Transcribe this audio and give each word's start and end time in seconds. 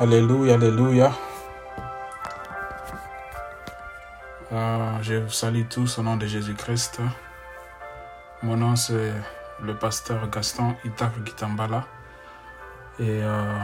Alléluia, 0.00 0.54
Alléluia. 0.54 1.12
Euh, 4.52 4.98
je 5.00 5.14
vous 5.14 5.30
salue 5.30 5.62
tous 5.70 5.98
au 5.98 6.02
nom 6.02 6.16
de 6.16 6.26
Jésus-Christ. 6.26 7.00
Mon 8.42 8.56
nom 8.56 8.74
c'est 8.74 9.12
le 9.62 9.74
pasteur 9.74 10.28
Gaston 10.28 10.74
Itak 10.84 11.12
Gitambala. 11.24 11.86
Et 12.98 13.22
euh, 13.22 13.58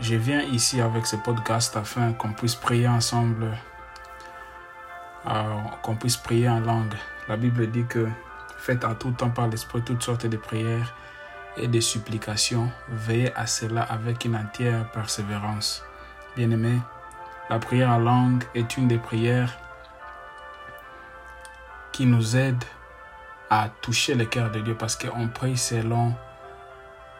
je 0.00 0.16
viens 0.16 0.42
ici 0.42 0.80
avec 0.80 1.06
ce 1.06 1.16
podcast 1.16 1.76
afin 1.76 2.12
qu'on 2.12 2.32
puisse 2.32 2.56
prier 2.56 2.88
ensemble, 2.88 3.56
euh, 5.26 5.54
qu'on 5.82 5.96
puisse 5.96 6.16
prier 6.16 6.48
en 6.48 6.60
langue. 6.60 6.94
La 7.28 7.36
Bible 7.36 7.70
dit 7.70 7.86
que 7.86 8.08
faites 8.58 8.84
à 8.84 8.94
tout 8.94 9.12
temps 9.12 9.30
par 9.30 9.46
l'Esprit 9.48 9.82
toutes 9.82 10.02
sortes 10.02 10.26
de 10.26 10.36
prières 10.36 10.94
et 11.56 11.68
de 11.68 11.80
supplications. 11.80 12.70
Veillez 12.88 13.34
à 13.34 13.46
cela 13.46 13.82
avec 13.82 14.24
une 14.24 14.36
entière 14.36 14.90
persévérance. 14.92 15.82
Bien-aimés, 16.36 16.80
la 17.50 17.58
prière 17.58 17.90
en 17.90 17.98
langue 17.98 18.44
est 18.54 18.76
une 18.76 18.88
des 18.88 18.98
prières 18.98 19.56
qui 21.92 22.06
nous 22.06 22.36
aide 22.36 22.64
à 23.50 23.68
toucher 23.68 24.14
le 24.14 24.24
cœur 24.24 24.50
de 24.50 24.60
Dieu 24.60 24.74
parce 24.74 24.96
qu'on 24.96 25.28
prie 25.28 25.56
selon 25.56 26.14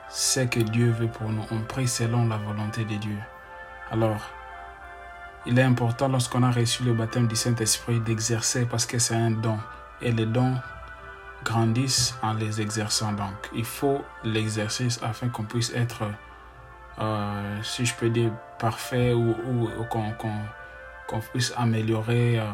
ce 0.09 0.41
que 0.41 0.61
Dieu 0.61 0.91
veut 0.91 1.09
pour 1.09 1.29
nous. 1.29 1.45
On 1.51 1.61
prie 1.61 1.89
selon 1.89 2.27
la 2.27 2.37
volonté 2.37 2.85
de 2.85 2.97
Dieu. 2.97 3.19
Alors, 3.91 4.21
il 5.47 5.59
est 5.59 5.63
important 5.63 6.09
lorsqu'on 6.09 6.43
a 6.43 6.51
reçu 6.51 6.83
le 6.85 6.95
baptême 6.95 7.29
du 7.29 7.37
Saint-Esprit 7.37 8.01
d'exercer 8.01 8.65
parce 8.65 8.87
que 8.87 8.99
c'est 8.99 9.15
un 9.15 9.31
don. 9.31 9.59
Et 10.01 10.11
les 10.11 10.27
dons 10.27 10.57
grandissent 11.45 12.15
en 12.23 12.35
les 12.35 12.61
exerçant. 12.61 13.13
Donc, 13.13 13.35
il 13.55 13.65
faut 13.65 14.03
l'exercice 14.25 15.01
afin 15.03 15.29
qu'on 15.29 15.45
puisse 15.45 15.73
être, 15.75 16.05
euh, 16.99 17.63
si 17.63 17.87
je 17.87 17.95
peux 17.95 18.11
dire, 18.11 18.33
parfait 18.59 19.13
ou, 19.13 19.35
qu'on 21.07 21.21
puisse 21.33 21.53
améliorer 21.57 22.39
euh, 22.39 22.51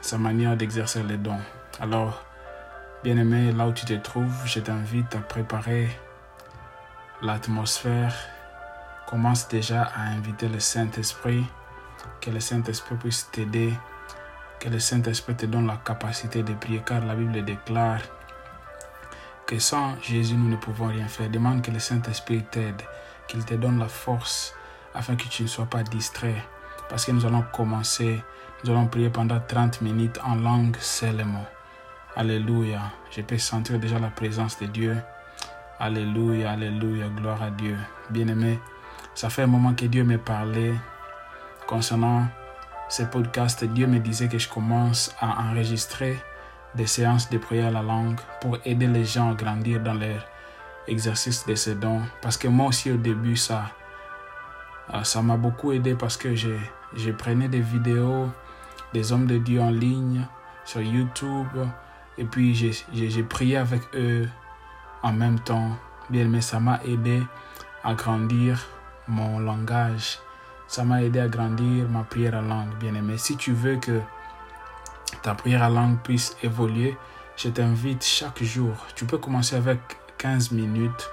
sa 0.00 0.18
manière 0.18 0.56
d'exercer 0.56 1.02
les 1.02 1.16
dons. 1.16 1.40
Alors, 1.80 2.24
bien-aimé, 3.04 3.52
là 3.52 3.68
où 3.68 3.72
tu 3.72 3.84
te 3.84 3.94
trouves, 3.94 4.42
je 4.44 4.60
t'invite 4.60 5.14
à 5.14 5.20
préparer 5.20 5.88
l'atmosphère. 7.22 8.14
Commence 9.06 9.48
déjà 9.48 9.84
à 9.84 10.02
inviter 10.02 10.48
le 10.48 10.60
Saint-Esprit, 10.60 11.44
que 12.20 12.30
le 12.30 12.40
Saint-Esprit 12.40 12.96
puisse 12.96 13.30
t'aider 13.30 13.72
que 14.60 14.68
le 14.68 14.78
Saint-Esprit 14.78 15.36
te 15.36 15.46
donne 15.46 15.66
la 15.66 15.76
capacité 15.76 16.42
de 16.42 16.54
prier, 16.54 16.82
car 16.84 17.04
la 17.04 17.14
Bible 17.14 17.44
déclare 17.44 18.00
que 19.46 19.58
sans 19.58 19.98
Jésus, 20.02 20.34
nous 20.34 20.50
ne 20.50 20.56
pouvons 20.56 20.88
rien 20.88 21.08
faire. 21.08 21.30
Demande 21.30 21.62
que 21.62 21.70
le 21.70 21.78
Saint-Esprit 21.78 22.44
t'aide, 22.50 22.82
qu'il 23.26 23.44
te 23.44 23.54
donne 23.54 23.78
la 23.78 23.88
force 23.88 24.54
afin 24.94 25.16
que 25.16 25.24
tu 25.24 25.42
ne 25.44 25.48
sois 25.48 25.66
pas 25.66 25.82
distrait. 25.82 26.44
Parce 26.88 27.04
que 27.04 27.12
nous 27.12 27.24
allons 27.24 27.44
commencer, 27.52 28.22
nous 28.62 28.70
allons 28.70 28.86
prier 28.86 29.10
pendant 29.10 29.40
30 29.40 29.80
minutes 29.80 30.18
en 30.22 30.34
langue 30.34 30.76
seulement. 30.80 31.46
Alléluia. 32.14 32.80
Je 33.10 33.22
peux 33.22 33.38
sentir 33.38 33.78
déjà 33.78 33.98
la 33.98 34.08
présence 34.08 34.58
de 34.58 34.66
Dieu. 34.66 34.96
Alléluia, 35.78 36.50
Alléluia, 36.50 37.06
gloire 37.08 37.42
à 37.42 37.50
Dieu. 37.50 37.76
Bien-aimé, 38.10 38.58
ça 39.14 39.30
fait 39.30 39.42
un 39.42 39.46
moment 39.46 39.74
que 39.74 39.86
Dieu 39.86 40.04
me 40.04 40.18
parlait 40.18 40.74
concernant 41.66 42.26
ce 42.88 43.02
podcast, 43.02 43.64
Dieu 43.64 43.86
me 43.86 43.98
disait 43.98 44.28
que 44.28 44.38
je 44.38 44.48
commence 44.48 45.14
à 45.20 45.50
enregistrer 45.50 46.18
des 46.74 46.86
séances 46.86 47.28
de 47.30 47.38
prière 47.38 47.68
à 47.68 47.70
la 47.70 47.82
langue 47.82 48.18
pour 48.40 48.58
aider 48.64 48.86
les 48.86 49.04
gens 49.04 49.32
à 49.32 49.34
grandir 49.34 49.80
dans 49.80 49.94
leur 49.94 50.26
exercice 50.86 51.46
de 51.46 51.54
ces 51.54 51.74
dons. 51.74 52.02
Parce 52.22 52.36
que 52.36 52.48
moi 52.48 52.68
aussi 52.68 52.90
au 52.90 52.96
début, 52.96 53.36
ça 53.36 53.70
euh, 54.94 55.04
ça 55.04 55.20
m'a 55.20 55.36
beaucoup 55.36 55.72
aidé 55.72 55.94
parce 55.94 56.16
que 56.16 56.34
j'ai 56.34 56.58
je 56.96 57.10
prenais 57.10 57.48
des 57.48 57.60
vidéos 57.60 58.30
des 58.94 59.12
hommes 59.12 59.26
de 59.26 59.36
Dieu 59.36 59.60
en 59.60 59.70
ligne 59.70 60.26
sur 60.64 60.80
YouTube 60.80 61.46
et 62.16 62.24
puis 62.24 62.54
j'ai 62.54 63.22
prié 63.22 63.58
avec 63.58 63.82
eux 63.94 64.26
en 65.02 65.12
même 65.12 65.38
temps. 65.40 65.76
Bien, 66.10 66.24
mais 66.24 66.40
ça 66.40 66.58
m'a 66.58 66.80
aidé 66.84 67.22
à 67.84 67.92
grandir 67.92 68.64
mon 69.06 69.38
langage 69.38 70.18
ça 70.68 70.84
m'a 70.84 71.02
aidé 71.02 71.18
à 71.18 71.28
grandir 71.28 71.88
ma 71.88 72.04
prière 72.04 72.36
à 72.36 72.42
langue, 72.42 72.74
bien 72.78 72.94
aimé. 72.94 73.16
Si 73.16 73.36
tu 73.36 73.52
veux 73.52 73.76
que 73.76 74.00
ta 75.22 75.34
prière 75.34 75.62
à 75.62 75.70
langue 75.70 75.98
puisse 76.02 76.36
évoluer, 76.42 76.96
je 77.36 77.48
t'invite 77.48 78.04
chaque 78.04 78.42
jour. 78.42 78.74
Tu 78.94 79.06
peux 79.06 79.16
commencer 79.16 79.56
avec 79.56 79.80
15 80.18 80.52
minutes. 80.52 81.10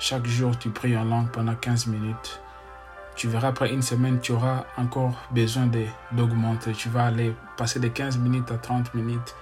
Chaque 0.00 0.26
jour, 0.26 0.58
tu 0.58 0.70
pries 0.70 0.96
en 0.96 1.04
langue 1.04 1.30
pendant 1.30 1.54
15 1.54 1.86
minutes. 1.86 2.40
Tu 3.14 3.28
verras 3.28 3.48
après 3.48 3.72
une 3.72 3.82
semaine, 3.82 4.20
tu 4.20 4.32
auras 4.32 4.64
encore 4.76 5.14
besoin 5.30 5.68
d'augmenter. 6.12 6.72
Tu 6.72 6.88
vas 6.88 7.06
aller 7.06 7.34
passer 7.56 7.80
de 7.80 7.88
15 7.88 8.18
minutes 8.18 8.50
à 8.50 8.58
30 8.58 8.94
minutes, 8.94 9.34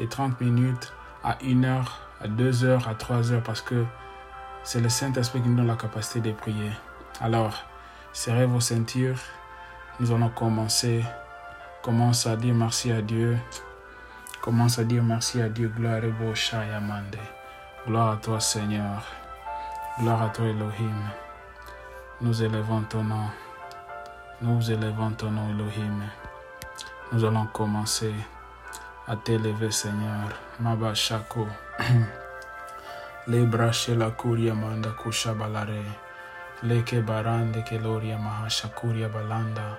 de 0.00 0.06
30 0.06 0.40
minutes 0.40 0.92
à 1.22 1.38
1 1.44 1.64
heure, 1.64 2.00
à 2.20 2.28
2 2.28 2.64
heures, 2.64 2.88
à 2.88 2.94
3 2.94 3.32
heures, 3.32 3.42
parce 3.42 3.60
que 3.60 3.84
c'est 4.64 4.80
le 4.80 4.88
Saint-Esprit 4.88 5.40
qui 5.40 5.48
nous 5.48 5.56
donne 5.56 5.66
la 5.66 5.76
capacité 5.76 6.20
de 6.20 6.32
prier. 6.32 6.70
Alors, 7.20 7.64
Serrez 8.14 8.46
vos 8.46 8.60
ceintures. 8.60 9.18
Nous 9.98 10.12
allons 10.12 10.28
commencer. 10.28 11.04
Commence 11.82 12.28
à 12.28 12.36
dire 12.36 12.54
merci 12.54 12.92
à 12.92 13.02
Dieu. 13.02 13.36
Commence 14.40 14.78
à 14.78 14.84
dire 14.84 15.02
merci 15.02 15.42
à 15.42 15.48
Dieu. 15.48 15.66
Gloire 15.76 15.96
à. 15.96 17.86
Gloire 17.88 18.12
à 18.12 18.16
toi, 18.18 18.38
Seigneur. 18.38 19.04
Gloire 19.98 20.22
à 20.22 20.28
toi, 20.28 20.46
Elohim. 20.46 20.94
Nous 22.20 22.40
élevons 22.40 22.82
ton 22.82 23.02
nom. 23.02 23.28
Nous 24.40 24.70
élevons 24.70 25.10
ton 25.10 25.32
nom, 25.32 25.50
Elohim. 25.50 26.04
Nous 27.10 27.24
allons 27.24 27.46
commencer 27.46 28.14
à 29.08 29.16
t'élever, 29.16 29.72
Seigneur. 29.72 30.28
Maba 30.60 30.94
Shako. 30.94 31.48
Les 33.26 33.44
bras 33.44 33.72
chez 33.72 33.96
la 33.96 34.12
kuria 34.12 34.54
manda 34.54 34.90
kushabalare. 34.90 36.03
Leke 36.62 37.02
barande 37.04 37.64
ke 37.66 37.82
loria 37.82 38.16
mahashakuria 38.16 39.08
balanda. 39.10 39.76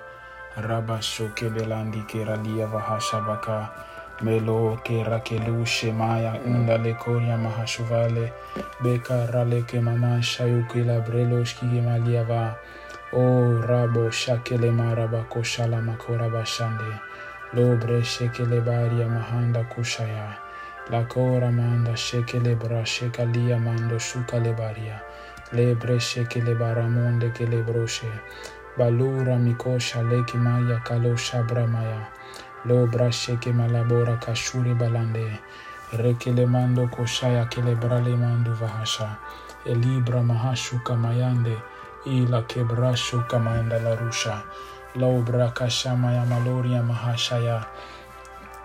Raba 0.56 1.02
shoke 1.02 1.48
belandi 1.50 2.06
ke 2.06 2.24
ralia 2.26 2.68
vahashabaka 2.68 3.70
melo 4.22 4.76
ke 4.84 5.02
rakelu 5.04 5.64
shemaya 5.64 6.38
unda 6.46 6.78
le 6.78 6.94
koria 6.94 7.36
mahashuvale. 7.38 8.32
Beka 8.82 9.32
rale 9.32 9.62
ke 9.62 9.82
mama 9.82 10.20
shayuki 10.20 10.86
la 10.86 11.00
brelo 11.00 11.42
shkige 11.44 11.82
malia 11.82 12.24
va. 12.24 12.56
O 13.12 13.60
rabo 13.66 14.10
shakele 14.10 14.70
maraba 14.70 15.24
koshala 15.28 15.80
makora 15.82 16.30
bashande. 16.30 17.00
Lo 17.54 17.76
bre 17.76 18.02
shekele 18.02 18.60
baria 18.64 19.08
mahanda 19.08 19.64
kushaya. 19.72 20.36
La 20.90 21.04
kora 21.04 21.50
manda 21.50 21.92
shekele 21.92 22.58
bra 22.58 22.84
shekalia 22.84 23.58
mando 23.60 23.96
shukale 23.96 24.56
baria 24.56 25.00
le 25.52 25.76
che 26.26 26.42
le 26.42 26.54
baramonde 26.54 27.30
che 27.32 27.46
le 27.46 27.62
brosce 27.62 28.22
balura 28.76 29.36
mikosha 29.36 30.02
leki 30.02 30.36
maya 30.36 30.80
kalosha 30.82 31.42
bramaya 31.42 32.14
lo 32.66 32.84
brashe 32.88 33.38
che 33.38 33.52
malabora 33.52 34.18
kashuri 34.18 34.74
balande. 34.74 35.38
Reke 35.92 36.32
le 36.32 36.46
mando 36.46 36.88
koshaya 36.88 37.46
che 37.46 37.62
le 37.62 37.76
brale 37.76 38.16
mando 38.16 38.52
vahasha. 38.54 39.16
E 39.64 39.72
libra 39.72 40.20
mahashu 40.20 40.82
kamayande. 40.82 41.62
Ila 42.06 42.42
che 42.42 42.64
brashu 42.64 43.24
kamanda 43.28 43.78
la 43.80 43.94
rusha. 43.94 44.42
Lo 44.94 45.22
brakashamaya 45.22 46.24
maloria 46.26 46.82
mahashaya 46.82 47.64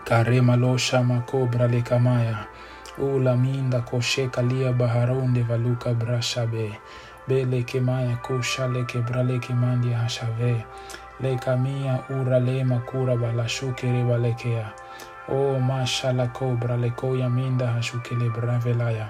kare 0.03 0.41
malosha 0.41 1.03
makobra 1.03 1.69
le 1.69 1.83
kamaya 3.01 3.15
Ula 3.15 3.35
minda 3.35 3.81
koshe 3.81 4.27
kalia 4.29 4.73
baharonde 4.73 5.43
valuka 5.43 5.93
brashabe. 5.93 6.77
Bele 7.27 7.63
kemaya 7.63 8.17
kosha 8.21 8.67
leke 8.67 9.01
brale 9.01 9.39
hashave. 9.39 10.63
Le 11.19 11.35
kamia 11.37 12.03
ura 12.09 12.39
le 12.39 12.63
makura 12.63 13.15
balashukere 13.17 14.03
balekea. 14.03 14.71
O 15.29 15.59
mashala 15.59 16.27
kobra 16.33 16.77
lekoya 16.77 17.29
minda 17.29 17.67
hashukele 17.67 18.29
bravelaya. 18.29 19.09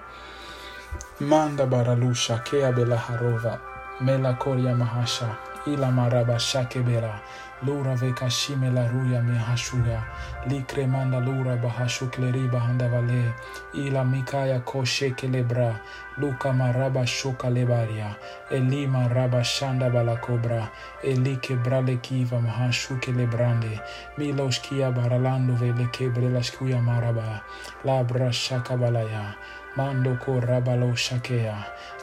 Manda 1.19 1.65
baralusha 1.65 2.43
kea 2.43 2.71
bela 2.71 2.97
harova. 2.97 3.59
Mela 4.01 4.33
koria 4.33 4.75
mahasha. 4.75 5.35
Ila 5.67 5.91
maraba 5.91 6.39
shake 6.39 6.79
bela. 6.83 7.19
Lura 7.63 7.95
veka 7.95 8.27
shime 8.27 8.73
la 8.73 8.87
ruya 8.87 9.21
me 9.21 9.37
hashuga. 9.37 10.03
Li 10.47 10.61
cremanda 10.67 11.19
lura 11.23 11.55
bahashu 11.57 12.09
kleri 12.09 12.49
bahanda 12.49 12.89
vale. 12.89 13.33
Ila 13.75 14.03
mikaya 14.03 14.59
koshe 14.65 15.15
kelebra. 15.15 15.79
Luka 16.17 16.51
maraba 16.51 17.05
shoka 17.05 17.49
lebaria. 17.49 18.15
Eli 18.49 18.87
maraba 18.87 19.43
shanda 19.43 19.91
balakobra. 19.91 20.69
Eli 21.03 21.37
kebrale 21.37 22.01
kiva 22.01 22.41
mahashu 22.41 22.99
kelebrande. 22.99 23.79
Miloshkia 24.17 24.91
baralando 24.91 25.53
vele 25.53 25.87
kebre 25.91 26.29
lashkuya 26.33 26.81
maraba. 26.81 27.41
Labra 27.85 28.33
shaka 28.33 28.75
balaya. 28.75 29.35
Mando 29.77 30.17
ko 30.17 30.41
rabalo 30.41 30.95
shakea. 30.95 31.55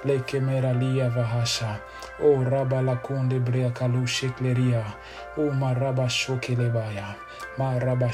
Le 0.04 0.20
kemera 0.20 0.72
lia 0.72 1.10
vahasha. 1.10 1.80
O 2.20 2.44
rabala 2.44 2.96
kunde 2.96 3.38
brea 3.38 3.70
kalu 3.70 4.06
shekleria. 4.06 4.82
O 5.36 5.50
maraba 5.50 6.08
shokelebaya. 6.08 7.14
Maraba 7.58 8.12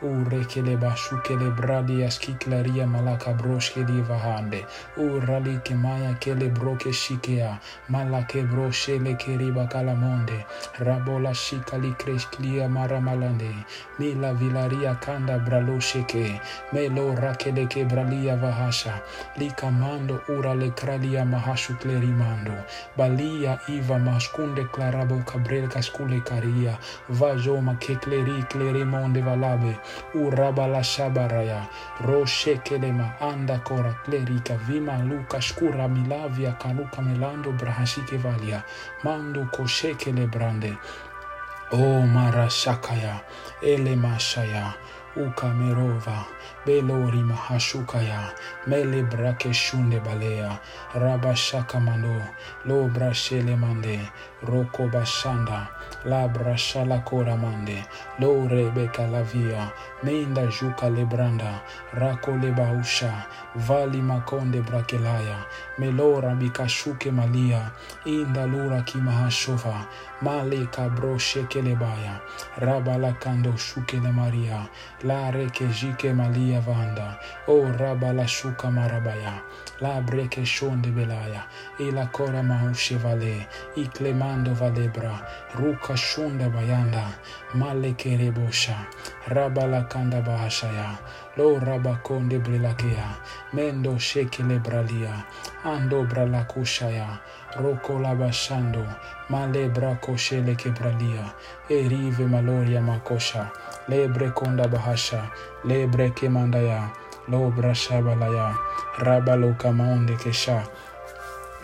shanda 0.00 0.14
brale. 0.20 0.26
Urekele 0.26 0.76
bashukele 0.76 1.50
bradi 1.56 2.04
askiklaria 2.04 2.86
malaka 2.86 3.32
broshkeli 3.34 4.02
vahande. 4.02 4.64
Urali 4.96 5.60
kemaya 5.64 6.14
kele 6.20 6.48
broke 6.48 6.92
shikea. 6.92 7.58
Malake 7.90 8.42
broshele 8.42 9.16
keriba 9.16 9.66
kalamonde. 9.68 10.44
Rabola 10.78 11.34
shikali 11.34 11.94
kreshklia 11.96 12.68
maramalande. 12.68 13.54
Mila 13.98 14.34
vilaria 14.34 14.94
kanda 15.00 15.38
bralo 15.38 15.80
sheke. 15.80 16.40
Melo 16.72 17.14
rakele 17.14 17.66
ke 17.68 17.84
bralia 17.88 18.36
vahasha. 18.36 19.00
Likamando 19.38 20.20
urale 20.28 20.70
kralia 20.74 21.24
mahashu 21.24 21.74
klerimando. 21.78 22.64
Balia 22.96 23.58
iva 23.68 23.98
maskunde 23.98 24.64
clarabo 24.72 25.24
cabrel 25.24 25.68
cascule 25.68 26.20
caria. 26.24 26.78
Vajo 27.10 27.60
makekleri 27.60 28.42
klerimonde 28.48 29.22
valabe. 29.22 29.76
Urabala 30.14 30.82
shabaraya. 30.84 31.66
Roshe 32.00 32.56
kelema 32.64 33.20
anda 33.20 33.58
kora 33.58 33.94
klerika 34.04 34.56
vima 34.56 34.98
luka 34.98 35.40
shkura 35.40 35.88
milavia 35.88 36.52
kanuka 36.52 37.02
melando 37.02 37.52
brahashike 37.52 38.16
valia. 38.16 38.62
Mando 39.04 39.44
koshekele 39.44 40.26
brande. 40.26 40.76
O 41.72 42.02
marashakaya. 42.06 43.20
Ele 43.62 43.96
mashaya. 43.96 44.74
Ukamerova, 45.16 46.26
Belori 46.66 47.22
Mahashukaya, 47.24 48.34
Mele 48.66 49.02
Brake 49.02 49.50
Shunde 49.50 49.98
Balea, 50.04 50.60
Rabashaka 50.92 51.80
Lo 56.06 56.28
Brashele 56.28 57.02
Mande, 57.36 57.84
Lo 58.20 58.46
Rebeka 58.48 59.10
Lavia, 59.10 59.72
Meinda 60.02 60.46
Juka 60.46 60.88
Lebranda, 60.88 61.60
Rako 61.92 62.40
Lebausha, 62.40 63.26
Vali 63.56 64.02
Makonde 64.02 64.62
Brakelaya, 64.62 65.44
Melora 65.78 66.36
Bikashuke 66.38 67.10
Malia, 67.10 67.72
Inda 68.04 68.46
Lura 68.46 68.82
Kimahashova, 68.82 69.86
Male 70.20 70.66
Kabro 70.66 71.16
Shekelebaya, 71.18 72.20
Rabala 72.58 73.18
Kando 73.18 73.52
Shukele 73.56 74.12
Maria, 74.14 74.68
La 75.04 75.30
Reke 75.30 76.14
Malia 76.14 76.60
Vanda, 76.60 77.18
O 77.48 77.62
Rabala 77.62 78.26
Shuka 78.26 78.68
Marabaya, 78.70 79.40
La 79.80 80.00
Breke 80.02 80.44
Shonde 80.44 80.92
Belaya, 80.92 81.42
E 81.80 81.90
la 81.90 82.06
Kora 82.08 82.42
Mahushevale, 82.42 83.46
I 83.76 83.84
Clemando 83.88 84.54
Valebra, 84.54 85.26
Ruka 85.52 85.96
Shunda 85.96 86.50
Bayanda, 86.52 87.06
Male 87.54 87.94
Kerebosha, 87.94 88.76
Rabala 89.28 89.88
Kanda 89.88 90.20
Bahashaya, 90.20 90.98
Lo 91.36 91.60
Rabakonde 91.60 92.38
Brilakea, 92.38 93.14
Mendo 93.52 93.98
Shekele 93.98 94.58
Bralia, 94.58 95.24
Ando 95.64 96.08
Bralakushaya, 96.08 97.20
Roko 97.56 98.00
Labashando, 98.00 98.82
Male 99.28 99.68
Brakoshele 99.68 100.56
Kebralia, 100.56 101.34
Erive 101.68 102.26
Maloria 102.26 102.80
Makosha, 102.80 103.50
Lebre 103.88 104.32
Konda 104.32 104.66
Bahasha, 104.66 105.30
Lebre 105.64 106.10
Kemandaya, 106.14 106.90
Lo 107.28 107.50
Brashabalaya, 107.50 108.56
Rabalo 108.98 109.54
Kamaonde 109.58 110.16
Kesha, 110.16 110.66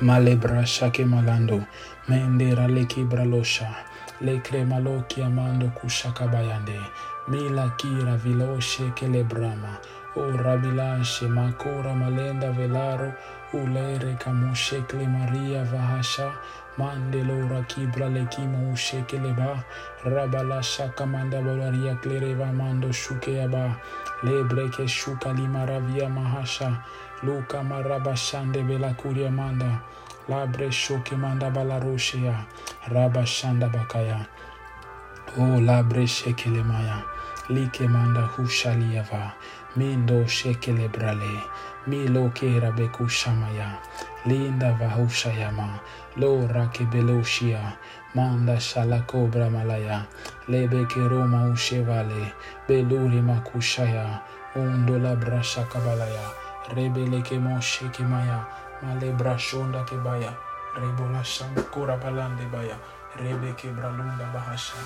Male 0.03 0.37
Brashake 0.37 1.07
Malando, 1.07 1.67
Mende 2.09 2.55
Raleki 2.55 3.09
Bralosha, 3.09 3.75
Le 4.21 4.39
Kremalo 4.41 5.03
Kiamando 5.09 5.73
Kushakabayande, 5.75 6.79
Mila 7.29 7.73
Kira 7.79 8.19
Viloshe 8.19 8.93
Kelebrama, 8.97 9.79
O 10.17 10.23
Rabilashe 10.23 11.29
Makora 11.29 11.95
Malenda 11.95 12.53
Velaro, 12.53 13.15
Ulere 13.53 14.19
Kamushekle 14.19 15.07
Maria 15.09 15.65
Vahasha, 15.65 16.33
Mandelo 16.77 17.49
Rakibra 17.49 18.11
Lekimo 18.11 18.75
Shekeleba, 18.75 19.65
Rabala 20.05 20.63
Shaka 20.63 21.07
Manda 21.07 21.37
Bolaria 21.41 21.97
Clereva 22.03 22.53
Mando 22.53 22.89
Shukeaba, 22.89 23.79
Lebreke 24.25 24.89
Shuka 24.89 25.33
Limaravia 25.33 26.09
Mahasha, 26.13 26.83
Luka 27.23 27.59
Marabashande 27.59 28.67
Bela 28.67 28.95
Kuria 28.99 29.31
Manda, 29.31 29.81
Labre 30.29 30.73
Shoke 30.73 31.13
Manda 31.13 31.51
Balaroshea, 31.51 32.47
Rabashanda 32.87 33.71
Bakaya, 33.73 34.27
O 35.39 35.59
Labre 35.59 36.07
Shekele 36.07 36.63
Maya, 36.63 37.03
Like 37.49 37.89
Manda 37.89 38.29
Hushaliava, 38.37 39.33
Mindo 39.77 40.25
Shekele 40.27 40.93
Brale, 40.93 41.41
Milo 41.87 42.29
Kera 42.29 42.71
Bekushamaya, 42.71 43.79
Linda 44.27 44.77
Vahushayama, 44.79 45.81
Lo 46.17 46.47
Rakebeloshia, 46.47 47.73
Manda 48.15 48.57
Shalakobra 48.59 49.51
Malaya, 49.51 50.07
Lebe 50.49 50.85
Keroma 50.85 51.51
Ushevale, 51.51 52.33
Beluri 52.69 53.23
Makushaya, 53.23 54.21
Undo 54.55 54.99
la 54.99 55.17
Brasha 55.17 55.65
Kabalaya, 55.65 56.29
Rebele 56.75 57.25
Kemoshe 57.25 57.91
Kemaya, 57.91 58.45
Male 58.83 59.13
Brashonda 59.17 59.83
Kebaya, 59.87 60.35
Rebola 60.77 61.23
Shankura 61.25 61.99
Balande 61.99 62.53
Baya, 62.53 62.77
Rebe 63.17 63.55
Kebralunda 63.57 64.31
Bahasha, 64.31 64.77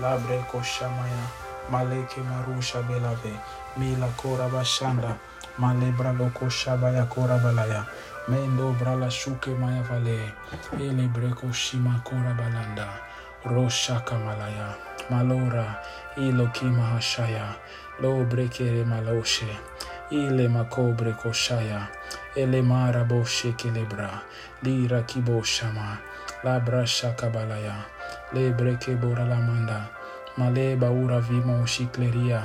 Labre 0.00 0.44
Koshamaya, 0.46 1.26
Maleke 1.70 2.22
Marusha 2.22 2.86
Belave, 2.86 3.40
Mila 3.78 4.08
Kora 4.16 4.48
Bashanda, 4.48 5.16
Malebra 5.58 6.12
Loko 6.16 6.50
Shabaya 6.50 7.08
Kora 7.08 7.38
Balaya, 7.38 7.86
Mendo 8.28 8.72
Brala 8.78 9.08
Shuke 9.10 9.58
Maya 9.58 9.82
Vale, 9.82 10.32
Ele 10.78 11.08
Breko 11.08 11.52
Shima 11.52 12.00
Kora 12.04 12.36
Balanda, 12.38 12.88
Rosha 13.44 14.04
Kamalaya, 14.04 14.76
Malora, 15.08 15.78
Ilo 16.18 16.46
Kima 16.48 16.92
Hashaya, 16.92 17.56
Lo 18.00 18.24
Brekere 18.26 18.84
Maloshe, 18.84 19.48
Ile 20.12 20.48
Makobre 20.48 21.14
Koshaya, 21.16 21.88
Ele 22.36 22.60
Marabo 22.62 23.24
Shekelebra, 23.24 24.20
Lira 24.62 25.02
Kibo 25.04 25.42
Shama, 25.42 25.98
Labra 26.44 26.84
Shakabalaya, 26.84 27.84
Le 28.32 28.52
Breke 28.52 28.96
Boralamanda, 29.00 29.88
Male 30.36 30.76
Baura 30.76 31.20
Vimo 31.20 31.64
Shikleria, 31.64 32.42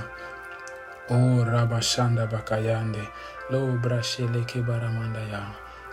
O 1.09 1.43
Rabashanda 1.43 2.29
Bakayande, 2.29 3.01
Lo 3.49 3.77
Brashele 3.79 4.45
Kebaramandaya, 4.45 5.43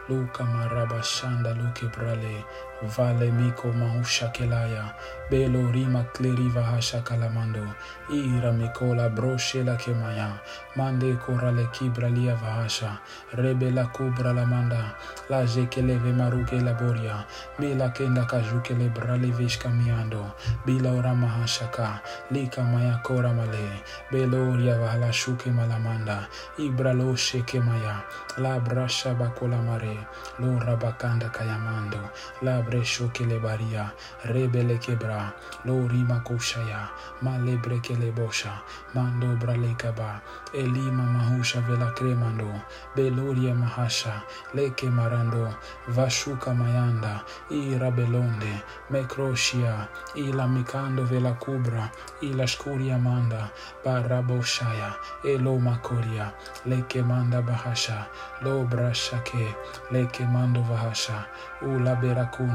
Luka 0.08 0.44
Marabashanda 0.44 1.56
Luke 1.56 1.90
Brale, 1.90 2.44
Vale 2.82 3.32
Miko 3.32 3.72
Mahusha 3.72 4.32
Kelaya, 4.32 4.94
Belo 5.28 5.72
Rima 5.72 6.06
Kleriva 6.14 6.62
Hasha 6.62 7.02
Kalamando, 7.02 7.74
Ira 8.08 8.52
Mikola 8.52 9.12
Broshela 9.12 9.76
Kemaya, 9.76 10.38
Mande 10.76 11.16
Korale 11.18 11.66
Kibralia 11.72 12.36
Vahasha, 12.38 12.98
Rebela 13.34 13.92
Kubra 13.92 14.32
Lamanda, 14.32 14.94
La 15.28 15.44
Jekeleve 15.44 16.14
Maruke 16.14 16.60
Laboria, 16.62 17.26
Mila 17.58 17.90
Kenda 17.90 18.24
Kajukele 18.26 18.94
Brale 18.94 19.32
Vishka 19.32 19.68
Miando, 19.68 20.32
Bila 20.64 20.96
Ora 20.96 21.14
Mahashaka, 21.14 22.00
Lika 22.30 22.62
Maya 22.62 23.00
Kora 23.02 23.34
Male, 23.34 23.82
Beloria 24.12 24.78
Vahala 24.78 25.10
Shuke 25.12 25.50
Malamanda, 25.52 26.28
Ibralo 26.56 27.12
Sheke 27.16 27.60
Maya, 27.60 28.04
La 28.38 28.60
Brasha 28.60 29.18
Bakola 29.18 29.60
Mare, 29.64 30.06
Lo 30.38 30.58
Rabakanda 30.60 31.28
Kayamando, 31.32 32.08
La 32.42 32.62
Bresho 32.68 33.08
Kelebaria, 33.12 33.90
Rebele 34.24 34.78
Kebra, 34.78 35.32
Lo 35.64 35.86
Rima 35.88 36.20
Kushaya, 36.24 36.88
Malebre 37.22 37.80
Kelebosha, 37.80 38.60
Mando 38.94 39.36
Bralekaba, 39.36 40.20
Elima 40.52 41.06
Mahusha 41.06 41.60
Vela 41.66 41.92
Kremando, 41.96 42.62
Beloria 42.94 43.54
Mahasha, 43.54 44.22
Leke 44.54 44.90
Marando, 44.90 45.54
Vashuka 45.88 46.54
Mayanda, 46.54 47.22
Ira 47.50 47.90
Belonde, 47.90 48.62
Mekroshia, 48.90 49.88
Ila 50.16 50.46
Mikando 50.46 51.06
Vela 51.06 51.36
Kubra, 51.40 51.90
Ila 52.22 52.44
Shkuria 52.44 53.00
Manda, 53.00 53.50
Baraboshaya, 53.82 54.94
Elo 55.24 55.58
Makoria, 55.58 56.32
Leke 56.66 57.02
Manda 57.02 57.40
Bahasha, 57.42 58.06
Lo 58.42 58.64
Brashake, 58.64 59.54
leke 59.90 60.26
mando 60.26 60.62
vahasha 60.62 61.26
ula 61.62 61.96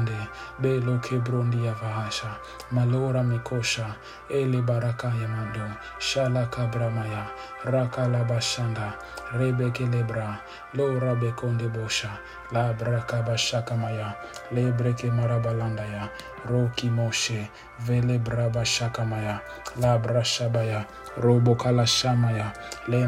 berakunde 0.04 0.28
belo 0.60 0.98
kebrondia 0.98 1.74
vahasha 1.74 2.36
malora 2.72 3.22
mikosha 3.22 3.94
ele 4.28 4.62
baraka 4.62 5.08
ya 5.08 5.28
mando 5.28 5.70
shala 5.98 6.46
kabramaya 6.46 7.26
raka 7.64 8.08
labashanda 8.08 8.94
rebeke 9.32 9.86
lebra 9.86 10.40
lora 10.74 11.14
bekonde 11.14 11.68
bosha 11.68 12.10
la 12.52 12.72
braka 12.72 13.22
bashaka 13.22 13.76
maya 13.76 14.14
lebreke 14.52 15.10
marabalandaya 15.10 16.08
roki 16.48 16.88
moshe 16.90 17.50
vele 17.80 18.18
braba 18.18 18.64
shakamaya 18.64 19.40
la 19.80 19.98
brashabaya 19.98 20.86
robo 21.16 21.54
kala 21.54 21.86
shamaya 21.86 22.52
le 22.88 23.06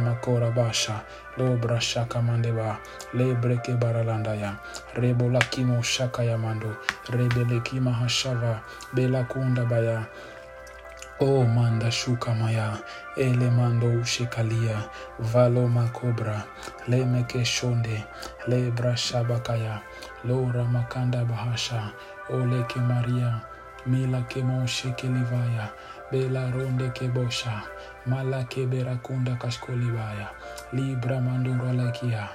makora 1.38 1.56
basha 1.56 2.00
lo 2.00 2.16
brashaka 2.16 2.22
mandeba 2.22 2.78
le 3.14 3.34
breke 3.34 3.78
baralandaya 3.78 4.58
rebo 4.94 5.28
lakimo 5.30 5.82
shaka 5.82 6.24
ya 6.24 6.38
mando. 6.38 6.76
Rebele 7.10 7.60
kima 7.62 7.92
hashava. 7.92 8.62
Bela 8.94 9.24
kunda 9.24 9.64
baya 9.68 10.06
o 11.20 11.44
manda 11.44 11.90
shuka 11.90 12.34
maya. 12.34 12.78
Ele 13.16 13.50
mando 13.50 13.86
ushekalia. 14.00 14.88
Valo 15.20 15.68
makobra. 15.68 16.44
Le 16.88 17.04
meke 17.04 17.44
shonde. 17.44 18.04
Le 18.48 18.70
brashabakaya 18.70 19.82
lora 20.24 20.64
makanda 20.64 21.24
bahasha. 21.24 21.92
Ole 22.30 22.64
ke 22.68 22.80
maria 22.80 23.42
mila 23.86 24.22
ke 24.28 24.42
monshe 24.42 24.90
ke 24.98 25.06
livaya 25.06 25.70
bela 26.10 26.50
ronde 26.50 26.90
ke 26.94 27.08
bosha 27.08 27.62
mala 28.06 28.44
ke 28.50 28.66
berakunda 28.66 29.34
kashkolibaya 29.38 30.28
libra 30.72 31.20
mandura 31.20 31.72
lakia 31.72 32.28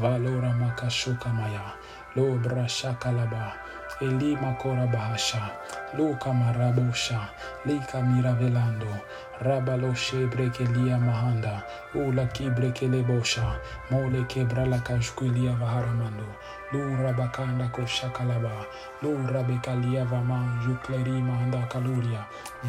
valora 0.00 0.52
makashuka 0.52 1.28
maya 1.32 1.76
lobra 2.16 2.68
shakalaba 2.68 3.52
eli 4.00 4.36
makora 4.36 4.86
bahasha 4.86 5.50
luka 5.98 6.32
marabosha 6.32 7.28
lika 7.66 8.02
miravelando 8.02 8.96
rabalo 9.40 9.94
shebrekelia 9.94 10.98
mahanda 10.98 11.62
ula 11.94 12.26
kibrekele 12.26 13.02
bosha 13.02 13.58
mole 13.90 14.24
kebrala 14.24 14.78
kashkulia 14.78 15.52
vaharamando 15.52 16.26
lura 16.72 17.12
bakanda 17.12 17.68
koshakalaba 17.68 18.66
lura 19.02 19.42
bekalia 19.42 20.04
vama 20.04 20.58
jukleri 20.66 21.22
mahanda 21.22 21.66
kaluria 21.68 22.24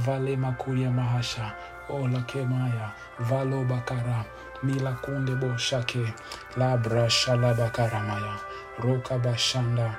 vale 0.06 0.36
makuria 0.38 0.92
mahasha 0.92 1.54
ola 1.90 2.22
kemaya 2.22 2.92
valo 3.20 3.64
bakara 3.64 4.26
mila 4.64 4.92
kunde 5.02 5.36
boshake 5.36 6.14
labra 6.58 7.10
shalabakaramaya 7.10 8.36
roka 8.80 9.18
bashanda 9.18 9.96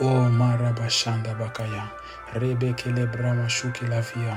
o 0.00 0.30
mara 0.30 0.72
bashanda 0.72 1.34
bakaya 1.34 1.88
rebekele 2.34 3.06
brama 3.06 3.48
shukilavia 3.48 4.36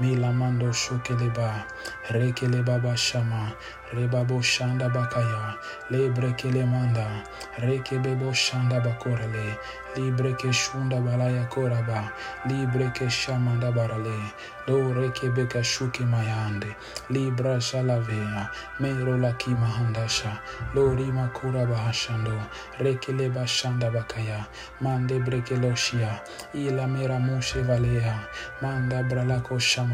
mila 0.00 0.32
mando 0.32 0.72
shukeleba 0.72 1.64
rekele 2.10 2.62
baba 2.64 2.96
shama 2.96 3.52
rebabo 3.92 4.42
shanda 4.42 4.88
bakaya 4.88 5.54
lebrekele 5.90 6.64
manda 6.66 7.06
rekebebo 7.58 8.32
shanda 8.32 8.80
bakorale 8.80 9.58
libreke 9.96 10.52
shunda 10.52 11.00
balaya 11.00 11.44
koraba 11.50 12.12
libreke 12.46 13.10
shamanda 13.10 13.72
barale 13.72 14.18
lo 14.68 14.94
rekebeka 14.94 15.62
shuki 15.64 16.04
mayande 16.04 16.70
libra 17.10 17.60
shalavea 17.60 18.48
mero 18.78 19.18
laki 19.18 19.50
mahandasha 19.50 20.38
lo 20.74 20.94
rima 20.94 21.28
kura 21.34 21.66
bahashando 21.66 22.38
rekele 22.78 23.28
bashanda 23.34 23.90
bakaya 23.90 24.46
mande 24.80 25.18
breke 25.18 25.56
loshia 25.56 26.20
ila 26.54 26.86
mera 26.86 27.18
mushe 27.18 27.62
valea 27.62 28.18
manda 28.62 29.02
bralako 29.02 29.58
shamaya 29.58 29.89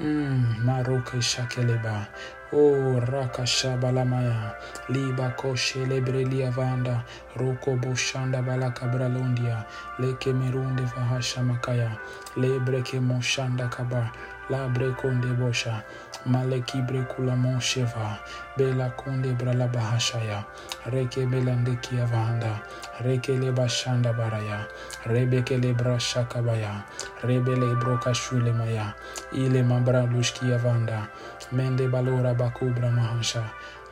mm, 0.00 0.64
maroke 0.64 1.20
shakeleba. 1.22 2.06
O 2.52 3.00
raka 3.00 3.46
shabalamaya. 3.46 4.54
Liba 4.88 5.30
koshe 5.36 5.86
lebrelia 5.86 6.50
vanda. 6.50 7.04
Roko 7.36 7.76
boshanda 7.80 8.42
balaka 8.42 8.86
bralondia 8.92 9.64
leke 9.98 10.32
merunde 10.32 10.82
vahasha 10.84 11.42
makaya. 11.42 11.96
Lebreke 12.36 13.00
moshanda 13.00 13.70
kaba 13.70 14.10
labre 14.52 14.92
konde 15.00 15.30
bosha. 15.40 15.82
Maleki 16.26 16.82
brekula 16.86 17.34
monsheva. 17.36 18.18
Bela 18.56 18.90
konde 18.96 19.32
brala 19.38 19.66
bahashaya. 19.74 20.44
Reke 20.92 21.26
belandekia 21.30 22.06
vanda. 22.12 22.52
Reke 23.04 23.34
le 23.40 23.52
bashanda 23.52 24.12
baraya. 24.12 24.58
Rebeke 25.06 25.56
le 25.62 25.72
brashakabaya 25.74 26.84
rebele 27.22 27.74
broka 27.80 28.14
shule 28.14 28.52
maya. 28.52 28.94
Ile 29.32 29.62
mambra 29.62 30.06
lushkia 30.06 30.58
vanda. 30.58 31.08
Mende 31.52 31.88
balora 31.88 32.34
bakubra 32.34 32.90
mahasha 32.90 33.42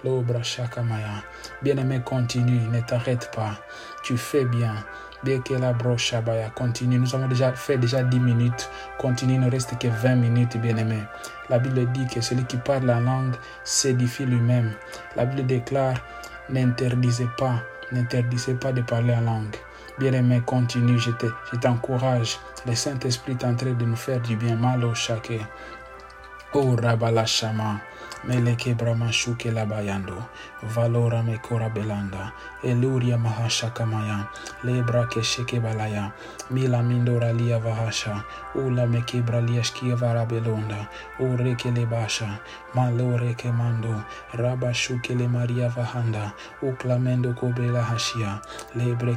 l'obra 0.05 0.43
shakamaya 0.43 1.23
bien-aimé 1.63 2.01
continue 2.01 2.67
ne 2.73 2.81
t'arrête 2.81 3.31
pas. 3.35 3.61
Tu 4.03 4.17
fais 4.17 4.45
bien 4.45 4.75
bien 5.23 5.41
que 5.41 5.55
la 5.55 5.73
broche 5.73 6.15
baya 6.25 6.51
continue. 6.51 6.99
Nous 6.99 7.15
avons 7.15 7.29
déjà 7.29 7.53
fait 7.53 7.79
déjà 7.79 8.03
10 8.03 8.21
minutes. 8.21 8.71
Continue 8.99 9.35
il 9.35 9.41
ne 9.41 9.51
reste 9.51 9.79
que 9.79 9.89
20 9.89 10.17
minutes 10.17 10.57
bien-aimé. 10.57 11.03
La 11.49 11.59
Bible 11.59 11.91
dit 11.93 12.07
que 12.07 12.21
celui 12.21 12.45
qui 12.45 12.57
parle 12.57 12.87
la 12.87 13.01
langue 13.01 13.35
s'édifie 13.65 14.25
lui-même. 14.25 14.73
La 15.17 15.25
Bible 15.25 15.47
déclare 15.47 15.97
n'interdisez 16.49 17.29
pas 17.37 17.63
n'interdisez 17.93 18.55
pas 18.55 18.73
de 18.73 18.83
parler 18.83 19.15
en 19.15 19.21
langue. 19.23 19.57
Bien-aimé 19.99 20.43
continue 20.45 20.99
je 20.99 21.57
t'encourage. 21.57 22.39
Le 22.67 22.75
Saint-Esprit 22.75 23.33
est 23.33 23.45
en 23.45 23.55
train 23.55 23.73
de 23.73 23.85
nous 23.85 23.97
faire 23.97 24.21
du 24.21 24.37
bien. 24.37 24.57
Mal 24.57 24.85
au 24.85 24.95
chacun. 24.95 25.39
O 26.53 26.77
rabala 26.77 27.27
shama 27.27 27.81
meleke 28.25 28.75
brama 28.75 29.13
shuke 29.13 29.53
la 29.53 29.65
bayando 29.65 30.15
valora 30.63 31.23
me 31.25 31.39
kora 31.39 31.69
belanda 31.69 32.33
eluria 32.63 33.17
mahasha 33.19 33.71
kamaya. 33.71 34.29
Lebra 34.65 35.07
kesheke 35.09 35.61
balaya. 35.61 36.13
Mila 36.51 36.83
mindora 36.83 37.33
lia 37.33 37.59
vahasha. 37.59 38.25
Ula 38.55 38.87
me 38.87 39.01
kebra 39.01 39.41
lia 39.47 39.63
shkia 39.63 39.97
vara 39.97 40.27
belonda. 40.27 40.89
Ureke 41.19 41.75
le 41.75 41.87
basha. 41.87 42.41
Malore 42.75 43.35
ke 43.37 43.53
mando. 43.53 44.05
Raba 44.33 44.73
shuke 44.75 45.17
le 45.19 45.29
maria 45.29 45.69
vahanda. 45.69 46.33
Uklamendo 46.63 47.35
kobela 47.35 47.83
hashia. 47.83 48.41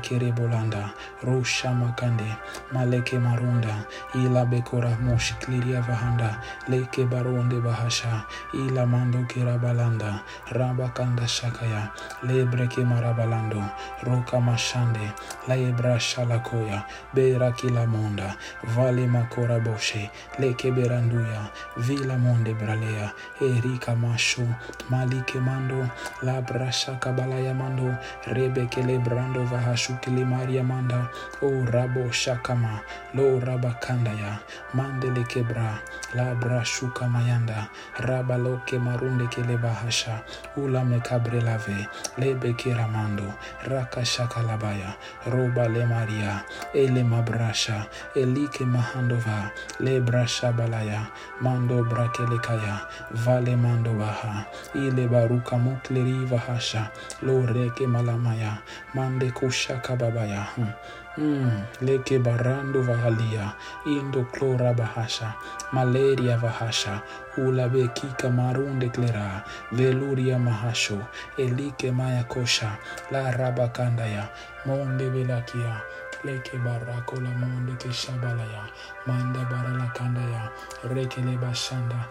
Kere 0.03 0.31
bolanda. 0.31 0.93
Rusha 1.23 1.73
makande. 1.73 2.38
Maleke 2.73 3.19
marunda. 3.19 3.85
Ila 4.15 4.45
bekora 4.45 4.97
moshikliria 5.01 5.81
vahanda. 5.81 6.41
Leke 6.69 7.05
baronde 7.09 7.62
bahasha 7.62 8.25
ila 8.53 8.85
mando 8.85 9.19
kirabalanda 9.27 10.21
rabakanda 10.51 11.27
shakaya 11.33 11.89
lebreke 12.23 12.85
marabalando. 12.85 13.61
Roka 14.03 14.37
mashande. 14.39 15.13
Laebra 15.47 15.99
shalakoya. 15.99 16.85
Bera 17.13 17.51
kila 17.51 17.85
monda. 17.87 18.35
Vale 18.63 19.07
makora 19.07 19.59
boshe. 19.59 20.09
Leke 20.39 20.71
beranduya. 20.71 21.49
Vila 21.77 22.17
monde 22.17 22.53
bralea. 22.53 23.11
Erika 23.41 23.95
masho 23.95 24.45
malike 24.89 25.39
mando. 25.41 25.89
Labra 26.21 26.71
shakabalaya 26.71 27.53
mando. 27.55 27.97
Rebeke 28.27 28.83
lebrando 28.83 29.43
vahashukile 29.45 30.25
maria 30.25 30.63
manda. 30.63 31.09
O 31.41 31.49
rabo 31.65 32.11
shakama. 32.11 32.81
Lo 33.13 33.39
rabakandaya 33.39 34.39
mandele 34.73 35.23
kebra 35.27 35.79
labra 36.15 36.63
shuka 36.65 37.07
mayanda. 37.07 37.69
Rabaloke 37.99 38.77
marunde 38.79 39.27
kele 39.29 39.57
bahasha. 39.57 40.21
Ula 40.57 40.83
mekabre 40.83 41.23
lave 41.32 41.88
lebe 42.18 42.53
kiramando 42.53 43.34
raka 43.68 44.06
shaka 44.06 44.42
labaya 44.42 44.96
roba 45.27 45.68
le 45.68 45.86
maria 45.86 46.44
ele 46.74 47.03
mabrasha 47.03 47.86
elike 48.15 48.65
mahandova 48.65 49.51
le 49.80 50.01
brasha 50.01 50.51
balaya 50.51 51.08
mando 51.42 51.84
brakele 51.84 52.39
kaya 52.42 52.88
vale 53.12 53.56
mando 53.56 53.94
baha 53.94 54.46
ile 54.75 55.08
baruka 55.08 55.58
mukleri 55.58 56.25
vahasha 56.25 56.89
lo 57.22 57.46
reke 57.46 57.88
malamaya 57.88 58.58
mande 58.94 59.32
kushaka 59.32 59.96
babaya 59.96 60.44
hmm. 60.56 60.63
Mm, 60.63 60.74
Hmm, 61.13 61.62
leke 61.86 62.17
barando 62.17 62.82
vahalia 62.82 63.53
indo 63.86 64.25
clora 64.34 64.74
bahasha 64.74 65.38
malaria 65.72 66.38
vahasha 66.41 67.01
ulabe 67.38 67.88
kika 67.93 68.34
marunde 68.34 68.89
clera 68.89 69.46
veluria 69.72 70.39
mahasho 70.39 70.98
elike 71.38 71.91
maya 71.91 72.24
kosha 72.24 72.77
la 73.12 73.29
rabakandaya 73.32 74.25
monde 74.65 75.05
velakia 75.13 75.86
leke 76.25 76.58
barako 76.58 77.22
la 77.22 77.29
monde 77.29 77.77
ke 77.77 77.93
shabalaya 77.93 78.65
manda 79.05 79.46
barala 79.46 79.86
kandaya 79.93 80.50
rekele 80.89 81.38
bashanda 81.38 82.10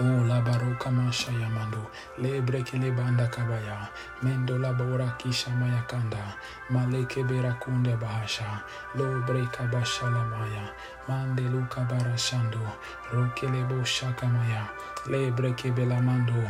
Oh 0.00 0.24
la 0.26 0.40
baroka 0.40 0.90
masha 0.90 1.30
yamando 1.32 1.90
lebre 2.18 2.64
le 2.80 2.90
banda 2.92 3.28
kabaya. 3.28 3.90
Mendo 4.22 4.58
la 4.58 4.72
bora 4.72 5.14
kisha 5.18 5.50
mayakanda 5.50 6.34
maleke 6.70 7.22
berakunde 7.28 7.94
bahasha. 8.00 8.62
Lo 8.94 9.20
breka 9.26 9.70
basha 9.70 10.06
la 10.06 10.24
maya. 10.24 10.72
Mande 11.06 11.42
luka 11.42 11.84
barashando 11.84 12.64
roke 13.12 13.42
le 13.42 13.62
bosha 13.68 14.16
kamaya. 14.16 14.66
Lebre 15.08 15.52
ke 15.54 15.70
belamando 15.74 16.40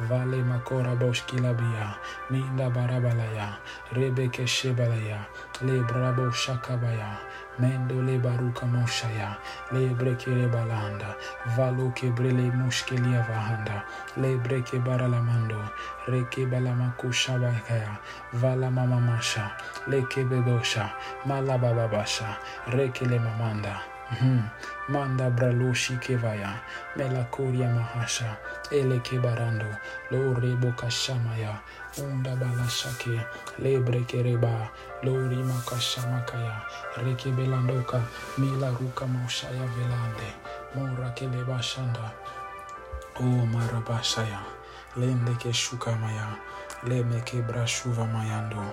vale 0.00 0.42
makora 0.44 0.94
boshki 0.94 1.40
labia 1.40 1.96
minda 2.28 2.68
barabalaya. 2.68 3.56
Rebeke 3.94 4.46
shebalaya 4.46 5.24
le 5.62 5.80
brabo 5.84 6.30
shakabaya 6.30 7.16
mendo 7.58 8.02
le 8.02 8.18
baruka 8.18 8.66
moshaya 8.66 9.36
le 9.72 9.94
breke 9.94 10.30
le 10.30 10.46
balanda 10.48 11.16
valo 11.56 11.90
ke 11.90 12.10
brele 12.14 12.50
mushkelia 12.52 13.22
vahanda 13.28 13.84
le 14.16 14.36
breke 14.38 14.78
baralamando 14.78 15.60
reke 16.08 16.46
balamakusha 16.46 17.38
bakaya 17.38 17.98
vala 18.32 18.70
mama 18.70 19.00
masha 19.00 19.50
le 19.88 20.02
ke 20.02 20.24
bebosha 20.24 20.90
malababasha 21.26 22.36
reke 22.68 23.04
le 23.06 23.18
mamanda 23.18 23.80
Hmm. 24.10 24.42
Manda 24.88 25.30
braloshi 25.30 25.96
kevaya, 26.00 26.58
melakoria 26.96 27.70
mahasha, 27.70 28.36
ele 28.72 28.98
barando, 29.22 29.70
lo 30.10 30.34
rebo 30.34 30.74
kashamaya, 30.74 31.60
unda 31.96 32.34
balashake, 32.34 33.24
lebre 33.60 34.04
kereba, 35.02 35.04
lo 35.04 35.28
rima 35.28 35.54
kashamakaya, 35.66 36.62
reke 36.96 37.30
belandoka, 37.32 38.02
mila 38.38 38.70
ruka 38.70 39.06
moshaya 39.06 39.66
velande, 39.74 40.34
mora 40.74 41.10
keleba 41.14 41.62
shanda, 41.62 42.12
o 43.16 43.22
marabashaya, 43.22 44.40
lende 44.96 45.38
ke 45.38 45.52
shukamaya, 45.52 46.36
leme 46.84 47.20
ke 47.24 47.42
brashuva 47.42 48.06
mayando, 48.06 48.72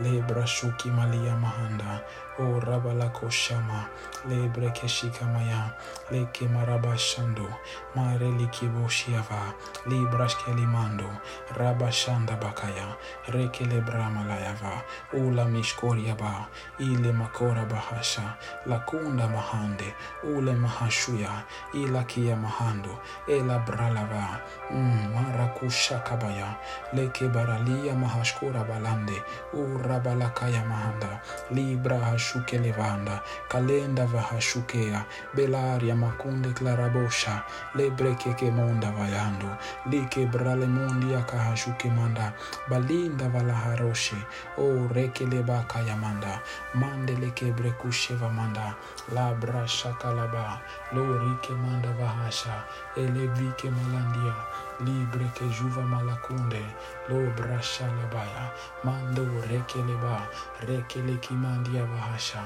le 0.00 0.22
brashuki 0.22 0.90
malia 0.90 1.36
mahanda, 1.36 2.02
o 2.38 2.60
rabalako 2.60 3.30
shama 3.30 3.86
lebre 4.28 4.70
keshika 4.70 5.24
maya 5.26 5.70
leke 6.10 6.48
marabashando 6.48 7.48
mareli 7.94 8.46
kiboshiava 8.46 9.52
librashke 9.86 10.54
limando 10.54 11.10
rabashanda 11.58 12.36
bakaya 12.36 12.96
reke 13.28 13.64
lebramalayava 13.64 14.82
ula 15.12 15.44
mishkoriaba 15.44 16.46
ile 16.78 17.12
makora 17.12 17.64
bahasha 17.64 18.34
lakunda 18.66 19.28
mahande 19.28 19.94
ule 20.22 20.52
mahashuya 20.52 21.42
ila 21.74 22.04
kia 22.04 22.36
mahando 22.36 22.98
ela 23.26 23.58
bralava 23.58 24.40
mm, 24.70 25.14
marakusha 25.14 25.98
kabaya 25.98 26.54
leke 26.92 27.28
baralia 27.28 27.94
mahashkura 27.94 28.64
balande 28.64 29.22
urabalakaya 29.52 30.64
mahanda 30.64 31.20
libra 31.50 31.98
hashuke 32.28 32.58
levanda 32.58 33.22
kalenda 33.48 34.06
vahashukea 34.06 35.04
belaria 35.34 35.96
makunde 35.96 36.48
clarabosha 36.52 37.42
lebreke 37.74 38.34
kemonda 38.34 38.90
vayando 38.90 39.56
like 39.90 40.26
brale 40.26 40.66
mondi 40.66 41.14
akahashuke 41.14 41.90
manda 41.90 42.32
balinda 42.68 43.28
valaharoshe 43.28 44.16
o 44.58 44.88
reke 44.94 45.26
lebaka 45.26 45.80
yamanda 45.80 46.40
mande 46.74 47.14
leke 47.16 47.52
brekushe 47.52 48.14
vamanda 48.14 48.74
labra 49.14 49.66
shakalaba 49.66 50.60
lo 50.92 51.02
rike 51.18 51.52
manda 51.52 51.88
vahasha 51.92 52.64
elevike 52.96 53.70
malandia 53.70 54.34
libre 54.80 55.26
ke 55.34 55.46
juva 55.50 55.82
malakunde 55.82 56.62
lo 57.08 57.18
brashalabaya 57.36 58.52
mando 58.84 59.24
rekeleba 59.50 60.28
rekele 60.66 61.16
kimandia 61.18 61.84
vahasha 61.84 62.42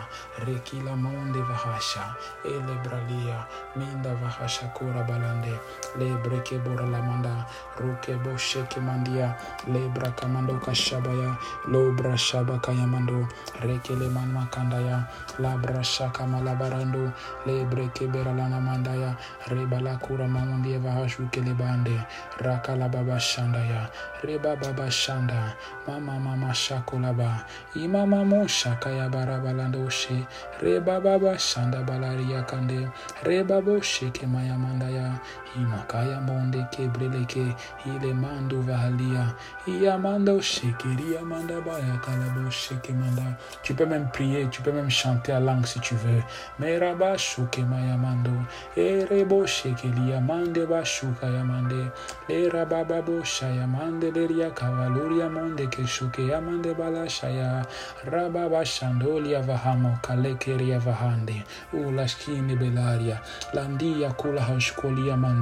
rekila 0.46 0.96
monde 0.96 1.40
vahasha 1.42 2.14
ele 2.44 2.74
bralia 2.84 3.46
minda 3.76 4.14
vahasha 4.14 4.68
kora 4.72 5.04
balande 5.04 5.52
lebre 5.98 6.40
ke 6.44 6.58
bora 6.64 6.86
lamanda 6.86 7.46
ruke 7.76 8.16
boshe 8.24 8.62
kemandia 8.68 9.36
lebra 9.68 10.10
kamando 10.16 10.54
kashabaya 10.60 11.36
lo 11.68 11.92
brashaba 11.92 12.58
kayamando 12.60 13.28
rekele 13.60 14.08
man 14.10 14.32
makandaya 14.32 15.06
labra 15.38 15.84
shaka 15.84 16.24
malabarando 16.24 17.12
lebre 17.46 17.88
ke 17.94 18.06
beralana 18.08 18.60
mandaya 18.60 19.16
rebala 19.48 19.98
kura 20.00 20.28
maundie 20.28 20.78
vahashu 20.78 21.28
kelebande 21.30 21.96
rakala 22.38 22.88
baba 22.88 23.20
shandaya 23.20 23.90
reba 24.22 24.56
baba 24.56 24.90
shanda 24.90 25.54
mama 25.86 26.18
mama 26.20 26.54
shakolaba 26.54 27.44
imama 27.76 28.24
mo 28.24 28.46
shakaya 28.46 29.08
barabalandoshe 29.08 30.26
reba 30.62 31.00
baba 31.00 31.38
shanda 31.38 31.82
balaria 31.86 32.42
kande 32.46 32.88
reba 33.24 33.60
bo 33.62 33.80
sheke 33.80 34.26
maya 34.26 34.54
mandaya 34.58 35.20
imakaya 35.56 36.20
monde 36.20 36.66
kebreleke 36.70 37.54
ile 37.86 38.14
mando 38.14 38.60
vahalia. 38.62 39.34
Iamanda 39.66 40.32
shekeria 40.42 41.22
manda 41.24 41.60
baya 41.60 41.98
kalabo 42.04 42.50
sheke 42.50 42.92
manda. 42.92 43.36
Tu 43.62 43.74
peux 43.74 43.86
même 43.86 44.08
prier 44.12 44.48
tu 44.50 44.62
peux 44.62 44.72
même 44.72 44.90
chanter 44.90 45.32
à 45.32 45.40
langue 45.40 45.66
si 45.66 45.80
tu 45.80 45.94
veux. 45.94 46.22
Meraba 46.58 47.16
shuke 47.18 47.58
maya 47.58 47.96
mando. 47.96 48.30
Erebo 48.76 49.46
shekelia 49.46 50.20
mande 50.20 50.66
bashuka 50.66 51.26
yamande 51.26 51.90
lera 52.28 52.64
baba 52.64 53.02
bosha 53.02 53.46
yamande 53.46 54.10
leria 54.12 54.50
kavaluria 54.50 55.28
monde 55.28 55.66
keshuke 55.70 56.26
yamande 56.26 56.74
bala 56.74 57.08
shaya. 57.08 57.64
Rababa 58.04 58.64
shandolia 58.64 59.42
vahamo 59.42 59.98
kalekeria 60.02 60.78
vahande. 60.78 61.44
Ulashkini 61.72 62.56
belaria. 62.56 63.20
Landia 63.54 64.10
kula 64.12 64.40
hashkolia 64.40 65.16
mande 65.16 65.41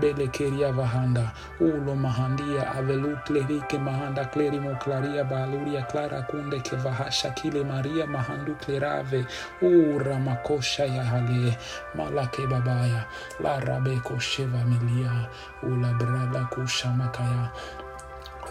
belekeria 0.00 0.72
vahanda 0.72 1.32
ulo 1.60 1.94
mahandia 1.94 2.70
avelu 2.74 3.16
klerike 3.24 3.78
mahanda 3.78 4.24
klerimo 4.24 4.74
klaria 4.74 5.24
baluria 5.24 5.82
klara 5.82 6.22
kunde 6.22 6.60
ke 6.60 6.76
vahasha 6.76 7.30
kile 7.30 7.64
maria 7.64 8.06
mahandu 8.06 8.54
klerave 8.54 9.26
ura 9.62 10.18
makosha 10.18 10.84
ya 10.84 11.04
hale 11.04 11.58
malake 11.94 12.46
babaya 12.46 13.04
la 13.40 13.60
rabeko 13.60 14.18
sheva 14.18 14.64
milia 14.64 15.28
ula 15.62 15.92
brada 15.94 16.44
kushamakaya 16.44 17.50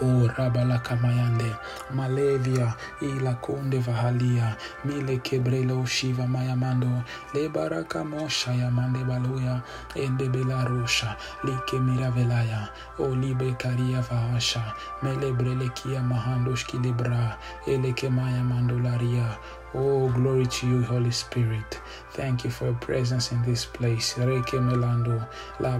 o 0.02 0.28
rabala 0.36 0.78
kamayande 0.78 1.56
malevia 1.94 2.74
ila 3.00 3.34
konde 3.34 3.78
vahalia 3.78 4.56
mile 4.84 5.16
kebrelo 5.16 5.86
shiva 5.86 6.26
mayamando 6.26 7.02
le 7.34 7.48
baraka 7.48 8.04
mosha 8.04 8.52
yamande 8.54 9.04
baluya 9.04 9.60
ende 9.94 10.28
belarusha 10.28 11.16
like 11.44 11.78
miravelaya 11.80 12.68
o 12.98 13.14
libe 13.14 13.52
karia 13.52 14.00
vahasha 14.00 14.74
mele 15.02 15.32
brelekia 15.32 16.02
mahandoshki 16.02 16.78
libra 16.78 17.38
eleke 17.66 18.08
mayamandolaria 18.10 19.36
Oh, 19.78 20.08
glory 20.08 20.46
to 20.46 20.66
you, 20.66 20.82
Holy 20.84 21.10
Spirit. 21.10 21.80
Thank 22.16 22.44
you 22.44 22.50
for 22.50 22.64
your 22.64 22.74
presence 22.80 23.30
in 23.30 23.42
this 23.42 23.66
place. 23.66 24.14
Reke 24.14 24.56
melando, 24.58 25.28
la 25.60 25.76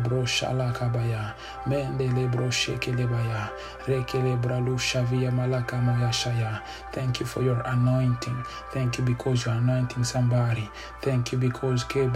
la 0.53 0.71
kabaya, 0.71 1.35
mende 1.67 2.13
le 2.13 2.29
brosheke 2.29 2.93
lebaya, 2.95 3.51
reke 3.87 4.23
le 4.23 4.37
bralusha 4.37 5.03
via 5.07 5.31
malaka 5.31 5.81
moya 5.83 6.13
shaya. 6.13 6.61
Thank 6.93 7.21
you 7.21 7.27
for 7.27 7.43
your 7.43 7.63
anointing. 7.65 8.37
Thank 8.71 8.99
you 8.99 9.05
because 9.05 9.47
you're 9.47 9.55
anointing 9.55 10.05
somebody. 10.05 10.69
Thank 11.01 11.33
you 11.33 11.39
because 11.39 11.87
you're 11.95 12.11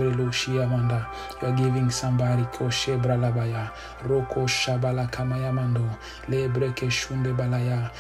giving 1.57 1.91
somebody 1.91 2.43
koshebra 2.53 3.17
labaya, 3.17 3.71
roko 4.05 4.47
shabala 4.47 5.11
kamaya 5.11 5.51
mando, 5.51 5.89
balaya. 7.33 7.91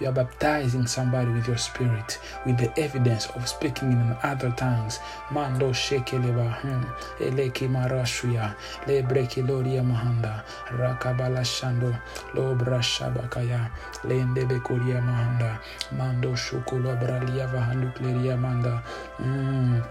You 0.00 0.08
are 0.08 0.12
baptizing 0.12 0.86
somebody 0.86 1.30
with 1.32 1.48
your 1.48 1.56
spirit, 1.56 2.17
with 2.46 2.58
the 2.58 2.70
evidence 2.80 3.26
of 3.36 3.48
speaking 3.48 3.92
in 3.92 4.16
other 4.22 4.50
tongues. 4.52 5.00
Mando 5.30 5.72
shekeleba, 5.72 6.60
hmm, 6.60 6.84
eleki 7.20 7.68
marashuya, 7.68 8.54
lebreki 8.86 9.42
loria 9.46 9.82
mahanda, 9.82 10.42
rakabala 10.70 11.44
shando, 11.44 11.94
lobra 12.34 12.80
shabakaya, 12.82 13.70
lende 14.04 14.44
bekoria 14.46 15.00
mahanda, 15.02 15.58
mando 15.96 16.34
shukula 16.34 16.96
bralia 16.96 17.46
vahandu 17.48 17.92
kleria 17.94 18.36
manda. 18.36 18.82
Mm. 19.20 19.82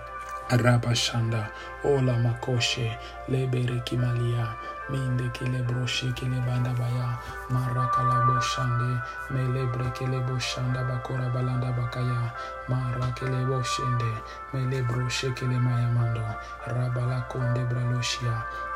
Rabashanda, 0.49 1.49
Ola 1.83 2.13
Makoshe, 2.13 2.97
Lebere 3.29 3.83
Kimalia, 3.85 4.55
Minde 4.89 5.30
Kele 5.34 5.63
Broshe 5.67 6.15
Kele 6.15 6.39
Bandabaya, 6.47 7.19
Marakalabo 7.52 8.38
boshande 8.38 9.02
mele 9.32 9.65
brekele 9.73 10.19
boshanda 10.28 10.84
bakora 10.89 11.28
balanda 11.34 11.71
bakaya 11.73 12.32
marakele 12.69 13.41
boshende 13.50 14.12
mele 14.54 14.82
broshekele 14.88 15.58
mayamando 15.65 16.23
rabala 16.67 17.19
konde 17.30 17.65
braloshia 17.69 18.36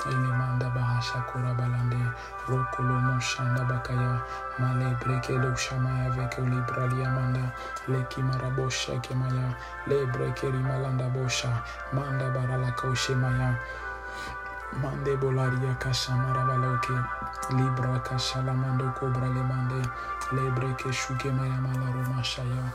elemanda 0.09 0.67
bahasha 0.75 1.21
kora 1.29 1.53
balande 1.53 2.01
rokolo 2.49 2.95
moshanda 3.07 3.61
bakaya 3.69 4.21
male 4.59 4.89
brekele 5.01 5.55
shamaya 5.55 6.09
veke 6.15 6.41
libralia 6.41 7.09
manda 7.15 7.53
leki 7.87 8.21
marabosha 8.21 8.99
kemaya 9.01 9.55
le 9.87 10.05
brekeri 10.13 10.61
malanda 10.69 11.07
bosha 11.13 11.51
manda 11.93 12.25
barala 12.33 12.71
koshe 12.71 13.13
maya 13.15 13.55
mande 14.79 15.17
bolaria 15.17 15.73
kasha 15.79 16.11
marabaloke. 16.13 16.95
Libra 17.57 17.99
kasha 17.99 18.41
la 18.43 18.53
mando 18.53 18.91
cobra 18.97 19.27
le 19.27 19.43
mande. 19.43 19.81
Lebre 20.31 20.73
ke 20.77 20.91
shuke 20.91 21.31
maya 21.33 21.57
malaro 21.59 22.03
mashaya 22.13 22.71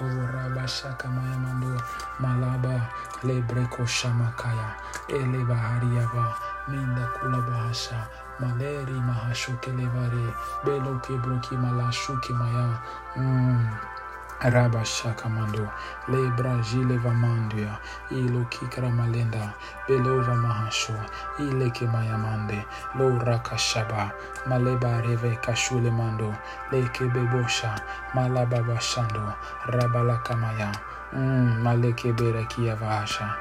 Oraba 0.00 0.68
shaka 0.68 1.08
maya 1.08 1.38
mando. 1.38 1.76
Malaba 2.20 2.88
lebre 3.24 3.66
kosha 3.70 4.08
makaya 4.14 4.76
ele 5.08 5.44
bahariaba 5.44 6.34
minda 6.68 7.08
kula 7.18 7.40
bahasha. 7.48 8.06
Maleri 8.40 8.94
mahashuke 9.02 9.72
levare 9.74 10.34
belo 10.64 11.00
ke 11.02 11.16
broki 11.18 11.56
malashuke 11.56 12.30
maya. 12.30 12.78
Mm. 13.16 13.97
Raba 14.40 14.84
shakamando, 14.84 15.68
lebra 16.08 16.62
vamandia, 17.02 17.76
ilo 18.10 18.44
kikra 18.48 18.88
malenda, 18.88 19.52
belova 19.88 20.36
mahasho, 20.36 20.94
ile 21.40 21.68
ke 21.70 21.86
mayamande, 21.86 22.64
lo 22.94 23.18
rakashaba, 23.18 24.12
maleba 24.46 25.02
reve 25.02 25.36
kashule 25.42 25.90
mando, 25.90 26.32
leke 26.70 27.10
bebosha, 27.12 27.82
malaba 28.14 28.62
bashando, 28.62 29.34
rabala 29.66 30.22
kamaya, 30.22 30.70
mm, 31.12 31.60
maleke 31.60 32.12
berekia 32.12 32.76
vahasha. 32.76 33.34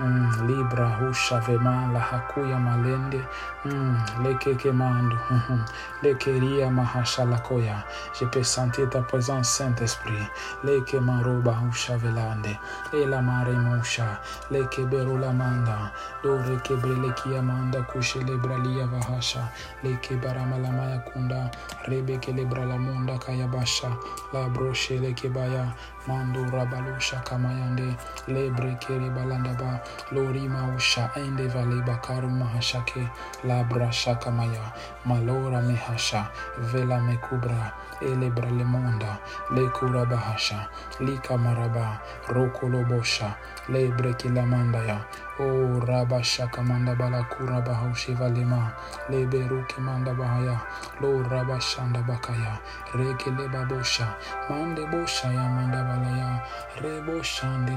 Mm, 0.00 0.46
libra 0.48 0.88
husha 0.88 1.40
vema 1.40 1.86
la 1.92 2.00
hakuya 2.00 2.58
malende 2.58 3.24
mm, 3.64 3.96
lekeke 4.22 4.72
mando 4.72 5.16
mm, 5.30 5.64
lekeria 6.02 6.70
mahasha 6.70 7.24
lakoya. 7.24 7.84
Je 8.18 8.24
peux 8.26 8.42
sentir 8.42 8.88
ta 8.90 9.00
présence 9.02 9.48
Saint-Esprit. 9.48 10.26
Leke 10.64 10.94
maroba 11.00 11.52
husha 11.52 11.96
velande. 11.96 12.58
E 12.92 13.06
la 13.06 13.20
mare 13.20 13.52
musha 13.52 14.20
leke 14.50 14.88
beru 14.88 15.18
la 15.18 15.32
manda. 15.32 15.92
Dore 16.22 16.56
kebre 16.62 16.94
leki 16.96 17.36
amanda 17.38 17.82
kushe 17.82 18.20
lebra 18.26 18.58
lia 18.58 18.86
vahasha. 18.86 19.50
Leke 19.82 20.20
barama 20.20 20.58
la 20.58 20.70
maya 20.70 21.02
kunda. 21.06 21.50
Rebe 21.88 22.18
ke 22.20 22.32
lebra 22.32 22.66
la 22.66 22.76
munda 22.78 23.18
kaya 23.18 23.46
basha. 23.46 23.96
La 24.32 24.48
broche 24.48 25.00
leke 25.00 25.32
baya. 25.32 25.72
Mando 26.06 26.44
rabalusha 26.50 27.22
kamayande 27.24 27.96
lebre 28.28 28.78
kere 28.80 29.08
balanda 29.10 29.56
ba. 29.58 29.80
Lorima 30.10 30.74
usha 30.76 31.10
ende 31.16 31.46
vale 31.48 31.80
bakaru 31.82 32.28
mahashake 32.28 33.08
labra 33.52 33.92
shakamaya 33.92 34.72
malora 35.04 35.60
mehasha 35.60 36.30
vela 36.72 37.00
mekubra 37.00 37.72
elebra 38.00 38.50
lemonda 38.50 39.18
lekura 39.54 40.04
bahasha 40.06 40.68
lika 41.00 41.36
maraba 41.38 42.00
rokolobosha 42.28 43.34
lebre 43.68 44.14
kilamandaya 44.14 45.04
o 45.38 45.80
raba 45.86 46.24
shakamanda 46.24 46.94
balakura 46.94 47.60
bahaushi 47.60 48.14
valema 48.14 48.72
leberuke 49.10 49.80
manda 49.80 50.14
bahaya 50.14 50.56
lo 51.00 51.22
raba 51.28 51.60
shanda 51.60 52.00
bakaya 52.02 52.58
reke 52.94 53.30
leba 53.30 53.64
bosha 53.68 54.16
mande 54.48 54.86
bosha 54.86 55.28
ya 55.28 55.44
manda 55.48 55.84
balaya 55.84 56.42
rebo 56.82 57.22
shandi 57.22 57.72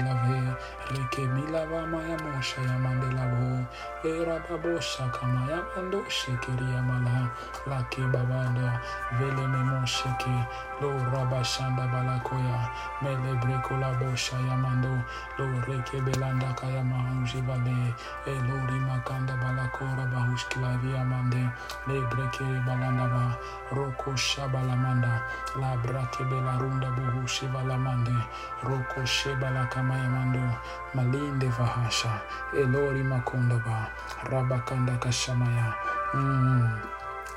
lave 0.90 0.98
reke 0.98 1.26
milava 1.28 1.86
maya 1.86 2.16
mosha 2.18 2.60
ya 2.62 2.78
mande 2.78 3.06
lavo 3.14 3.66
era 4.04 4.38
babosha 4.48 5.08
kama 5.12 5.50
ya 5.50 5.62
mando 5.76 6.04
shekeri 6.08 6.74
ya 6.74 6.82
mala 6.82 7.30
lake 7.66 8.02
babanda 8.12 8.80
vele 9.18 9.46
memo 9.46 9.86
sheke 9.86 10.46
lo 10.80 10.90
raba 11.10 11.44
shanda 11.44 11.86
balakoya 11.86 12.70
mele 13.02 13.34
breko 13.40 13.76
la 13.80 13.92
bosha 13.94 14.36
ya 14.36 14.56
mando 14.56 15.02
lo 15.38 15.46
reke 15.66 16.00
belanda 16.00 16.54
kaya 16.54 16.82
mahanji 16.84 17.40
vale 17.42 17.94
e 18.26 18.30
lo 18.30 18.56
rimakanda 18.66 19.34
balakora 19.36 20.06
bahushkilavi 20.12 20.94
ya 20.94 21.04
mande 21.04 21.48
le 21.86 22.00
breke 22.10 22.44
balanda 22.66 23.08
ba 23.08 23.38
roko 23.72 24.16
shabalamanda 24.16 25.22
la 25.60 25.76
brake 25.76 26.24
belarunda 26.24 26.90
buhushi 26.90 27.46
valamande 27.46 28.14
roko 28.62 29.06
shebala 29.06 29.66
kama 29.66 29.96
ya 29.98 30.08
mando 30.10 30.42
malinde 30.94 31.48
vahasha 31.48 32.20
elori 32.58 33.02
makonda 33.02 33.56
ba 33.66 33.90
rabakanda 34.30 34.96
kashamaya 34.96 35.74
mm. 36.14 36.70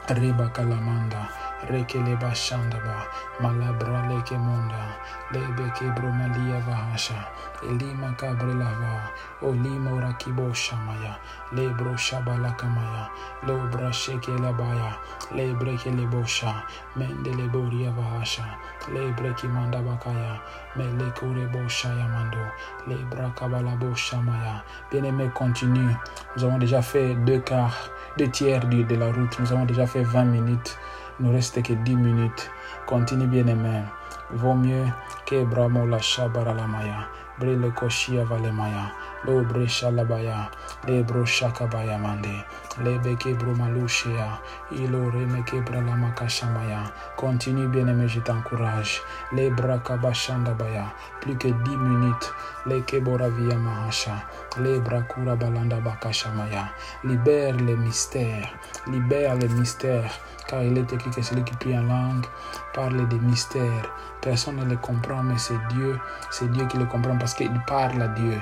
riba 0.10 0.50
kalamanda 0.50 1.28
rekeleba 1.68 2.36
shandaba 2.36 3.04
malabra 3.40 4.08
leke 4.08 4.38
munda 4.38 4.96
lebe 5.32 5.70
kebromalia 5.76 6.60
vahasha 6.60 7.28
elima 7.70 8.12
kabrelava 8.18 9.10
olima 9.42 10.02
rakiboshamaya 10.02 11.16
lebro 11.52 11.98
shabalakamaya 11.98 13.10
lobra 13.48 13.94
shekelabaya 13.94 14.96
lebrekelebosha 15.36 16.64
mendeleburia 16.96 17.92
vahasha 17.92 18.46
lebrekimandabakaya 18.94 20.40
melekureboshamando 20.76 22.46
lebrakabalaboshamaya. 22.88 24.64
Bien 24.92 25.04
aimé 25.06 25.30
continue. 25.34 25.96
Nous 26.36 26.44
avons 26.44 26.58
déjà 26.58 26.82
fait 26.82 27.16
deux 27.16 27.40
quarts 27.40 27.90
deux 28.18 28.28
tiers 28.28 28.66
de 28.68 28.96
la 28.96 29.12
route. 29.12 29.40
Nous 29.40 29.52
avons 29.52 29.66
déjà 29.66 29.86
fait 29.86 30.04
20 30.04 30.26
minutes 30.26 30.78
nous 31.20 31.32
reste 31.32 31.62
que 31.62 31.74
10 31.74 31.96
minutes. 31.96 32.50
Continue 32.86 33.28
bien 33.28 33.48
aimé. 33.48 33.84
Vaut 34.32 34.54
mieux 34.54 34.86
que 35.26 35.44
Bramo 35.44 35.86
la 35.86 36.00
Shabara 36.00 36.54
la 36.54 36.68
Maya. 36.68 37.08
Brille 37.40 37.72
Koshia 37.74 38.24
Valemaya. 38.24 38.92
Lo 39.26 39.44
Bresha 39.44 39.92
Labaya. 39.92 40.50
Le 40.88 41.04
Broshaka 41.04 41.68
Bayamande. 41.68 42.46
Le 42.84 43.00
Beke 43.00 43.34
Bromalushia. 43.38 44.40
Ilo 44.72 45.10
Remeke 45.10 45.62
Bralama 45.66 46.12
Kashamaya. 46.16 46.92
Continue 47.18 47.68
bien 47.68 47.88
aimé, 47.88 48.08
je 48.08 48.20
t'encourage. 48.20 49.02
Le 49.32 49.50
Brakabashanda 49.50 50.52
Baya. 50.54 50.86
Plus 51.22 51.38
que 51.38 51.48
10 51.48 51.78
minutes. 51.78 52.34
Le 52.66 52.82
Keboravia 52.82 53.56
Mahasha. 53.56 54.24
Le 54.58 54.80
Brakura 54.80 55.36
Balanda 55.36 55.78
Bakashamaya. 55.78 56.70
Libère 57.04 57.56
les 57.56 57.76
mystères. 57.76 58.54
Libère 58.88 59.36
les 59.36 59.50
mystères 59.50 60.12
car 60.50 60.64
il 60.64 60.78
est 60.78 60.92
écrit 60.92 61.12
que 61.12 61.22
celui 61.22 61.44
qui 61.44 61.56
prie 61.58 61.78
en 61.78 61.84
langue 61.84 62.26
parle 62.74 63.08
des 63.08 63.20
mystères. 63.20 63.94
Personne 64.20 64.58
ne 64.58 64.66
les 64.66 64.78
comprend, 64.78 65.22
mais 65.22 65.38
c'est 65.38 65.60
Dieu, 65.70 66.00
c'est 66.32 66.52
Dieu 66.52 66.66
qui 66.66 66.78
les 66.78 66.86
comprend 66.86 67.18
parce 67.18 67.36
qu'il 67.36 67.52
parle 67.68 68.02
à 68.02 68.08
Dieu. 68.08 68.42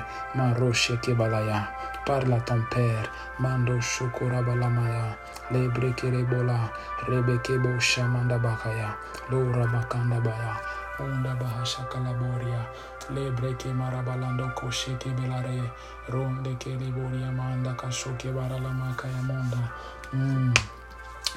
Parle 2.06 2.32
à 2.32 2.40
ton 2.40 2.62
Père. 2.70 3.10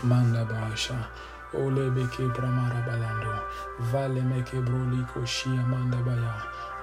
Manda 0.04 0.44
Basha. 0.46 0.98
Ole 1.54 1.92
beke 1.92 2.28
bramara 2.34 2.82
balando. 2.88 3.34
Vale 3.92 4.22
meke 4.22 4.62
broliko 4.66 5.22
shia 5.26 5.64
manda 5.68 5.98
baya. 5.98 6.34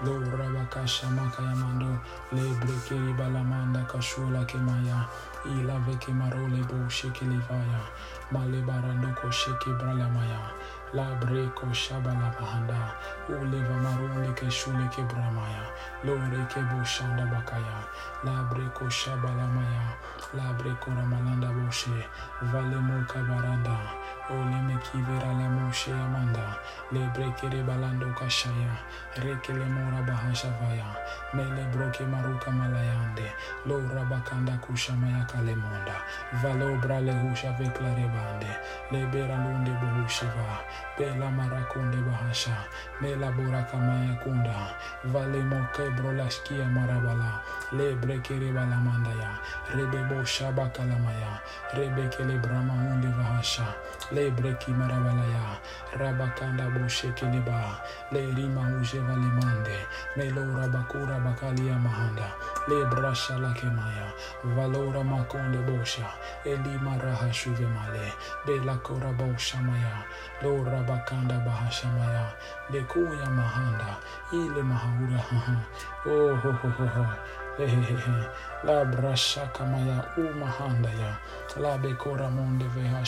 Lo 0.04 0.20
rabakasha 0.20 1.09
makaya 1.16 1.57
mando. 1.57 1.98
Le 2.33 2.42
brekeri 2.61 3.12
balamanda 3.16 3.85
kashula 3.88 4.44
kemaya. 4.46 5.07
Ila 5.46 5.81
veke 5.87 6.12
marole 6.12 6.62
bo 6.68 6.76
sheke 6.88 7.24
levaya. 7.26 7.81
Male 8.31 8.62
barando 8.62 9.14
ko 9.16 9.28
sheke 9.28 9.70
bralamaya. 9.81 10.52
La 10.94 11.05
breko 11.20 11.66
shabala 11.72 12.33
bahanda. 12.40 12.96
Ule 13.29 13.61
vamarunde 13.68 14.35
ke 14.35 14.51
shule 14.51 14.88
ke 14.88 15.03
bramaya. 15.05 15.68
Lo 16.05 16.16
reke 16.16 16.61
bo 16.70 16.81
shanda 16.83 17.29
bakaya. 17.29 17.85
La 18.24 18.44
breko 18.48 18.88
shabala 18.88 19.46
maya. 19.53 19.96
La 20.35 20.55
breko 20.57 20.88
ramalanda 20.96 21.53
boshe. 21.53 21.92
Vale 22.40 22.81
moka 22.81 23.20
baranda. 23.29 23.77
Ole 24.31 24.61
me 24.62 24.77
kivera 24.85 25.33
le 25.33 25.49
moshe 25.49 25.93
amanda. 25.93 26.61
Le 26.93 27.01
brekere 27.14 27.64
balando 27.64 28.12
kashaya. 28.12 28.77
Reke 29.17 29.53
le 29.57 29.64
mora 29.64 30.03
bahasha 30.05 30.53
vaya. 30.61 30.88
Mele 31.33 31.64
broke 31.73 32.05
maruka 32.05 32.51
malayande. 32.51 33.33
Lo 33.67 33.81
rabakanda 33.81 34.61
kushamaya 34.61 35.27
kalemonda. 35.27 35.97
Valo 36.43 36.77
brale 36.83 37.12
husha 37.23 37.53
vekla 37.59 37.91
rebande. 37.97 38.53
Le 38.93 39.07
beralunde 39.07 39.73
bohusha. 39.81 40.19
shiva 40.19 40.59
bela 40.99 41.31
marakonde 41.31 41.99
bahasha 42.07 42.57
mela 43.01 43.31
borakamaya 43.33 44.14
kunda 44.23 44.75
vale 45.12 45.41
mokebro 45.51 46.12
lashkia 46.19 46.67
marabala 46.75 47.41
le 47.73 47.95
brekere 48.01 48.51
balamandaya 48.57 49.31
rebebo 49.75 50.25
shabakalamaya 50.25 51.33
rebekele 51.77 52.38
brama 52.43 52.75
hunde 52.83 53.09
vahasha 53.19 53.67
le 54.18 54.31
breki 54.31 54.70
marabalaya 54.72 55.44
rabakanda 56.00 56.66
boshekeleba 56.74 57.78
le 58.12 58.20
rima 58.35 58.62
uje 58.81 58.98
valemande 59.07 59.78
melo 60.16 60.42
rabakura 60.59 61.16
bakalia 61.24 61.78
mahanda 61.78 62.28
le 62.68 62.85
brasha 62.90 63.38
lakemaya 63.38 64.09
valora 64.57 65.04
makonde 65.04 65.59
bosha 65.68 66.07
elima 66.44 66.98
raha 66.98 67.33
shuve 67.33 67.66
male 67.74 68.12
bela 68.44 68.74
kora 68.83 69.12
bosha 69.12 69.59
maya 69.62 70.02
lo 70.42 70.64
rabakanda 70.64 71.38
bahashamaya 71.46 72.26
le 72.72 72.81
kuya 72.90 73.31
mahanda 73.38 73.90
ile 74.33 74.62
mahaura 74.62 75.18
haha 75.31 75.57
oh 76.07 76.35
ho 76.42 76.50
ho 76.52 76.68
ho 76.76 76.87
ho 76.87 77.07
Hehehe. 77.59 78.28
La 78.64 78.85
brashaka 78.85 79.66
maya 79.66 80.04
umahanda 80.16 80.90
ya 80.90 81.18
la 81.61 81.78
bekora 81.78 82.31
monde 82.31 82.64
veha 82.74 83.04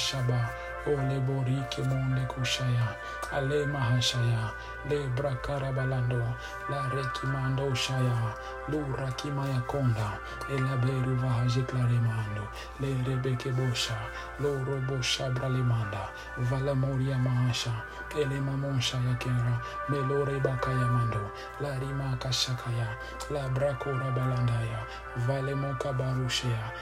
shaba 0.85 0.97
o 0.97 1.09
le 1.09 1.21
borike 1.21 1.83
monde 1.83 2.27
kushaya 2.27 2.95
ale 3.33 3.67
mahashaya 3.67 4.51
le 4.89 5.09
brakara 5.17 5.73
balando 5.73 6.23
la 6.71 6.89
rekimando 6.95 7.75
shaya 7.75 8.35
lu 8.69 8.81
rakimaya 8.97 9.61
konda 9.67 10.19
e 10.49 10.59
la 10.59 10.77
beru 10.77 11.17
vahaje 11.17 11.63
claremando 11.63 12.49
le 12.81 12.95
rebeke 13.05 13.53
bosha 13.53 13.97
lo 14.41 14.65
robo 14.65 15.03
shabra 15.03 15.49
limanda 15.49 16.09
vala 16.39 16.75
moria 16.75 17.19
mahasha 17.19 17.73
ele 18.17 18.41
mamonsha 18.41 18.97
ya 18.97 19.15
kera 19.15 19.61
melore 19.89 20.41
mando 20.41 21.31
la 21.61 21.79
rima 21.79 22.17
kashakaya 22.19 22.89
la 23.31 23.49
brakora 23.49 24.11
balandaya 24.11 24.81
vale 25.27 25.55
moka 25.55 25.93
barushea 25.93 26.73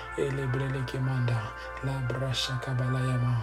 kemanda 0.86 1.40
la 1.84 1.98
brasha 2.08 2.58
kabalayama 2.60 3.42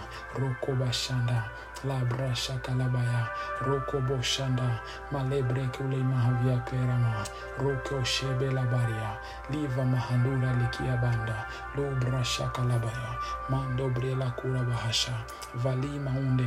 roko 1.84 2.00
bashanda 2.04 2.54
la 2.54 2.58
kalabaya 2.58 3.28
roko 3.66 4.00
boshanda 4.00 4.80
malebre 5.12 5.68
kule 5.76 5.96
mahavia 5.96 6.58
klerama 6.64 7.26
roko 7.58 8.04
shebe 8.04 8.50
la 8.52 8.62
baria 8.62 9.18
liva 9.50 9.84
mahandura 9.84 10.52
likia 10.52 10.96
banda 10.96 11.46
lo 11.76 11.90
brasha 12.00 12.48
kalabaya 12.48 13.18
mando 13.50 13.88
brela 13.90 14.30
kura 14.30 14.62
bahasha 14.62 15.12
vali 15.54 15.98
maunde 15.98 16.46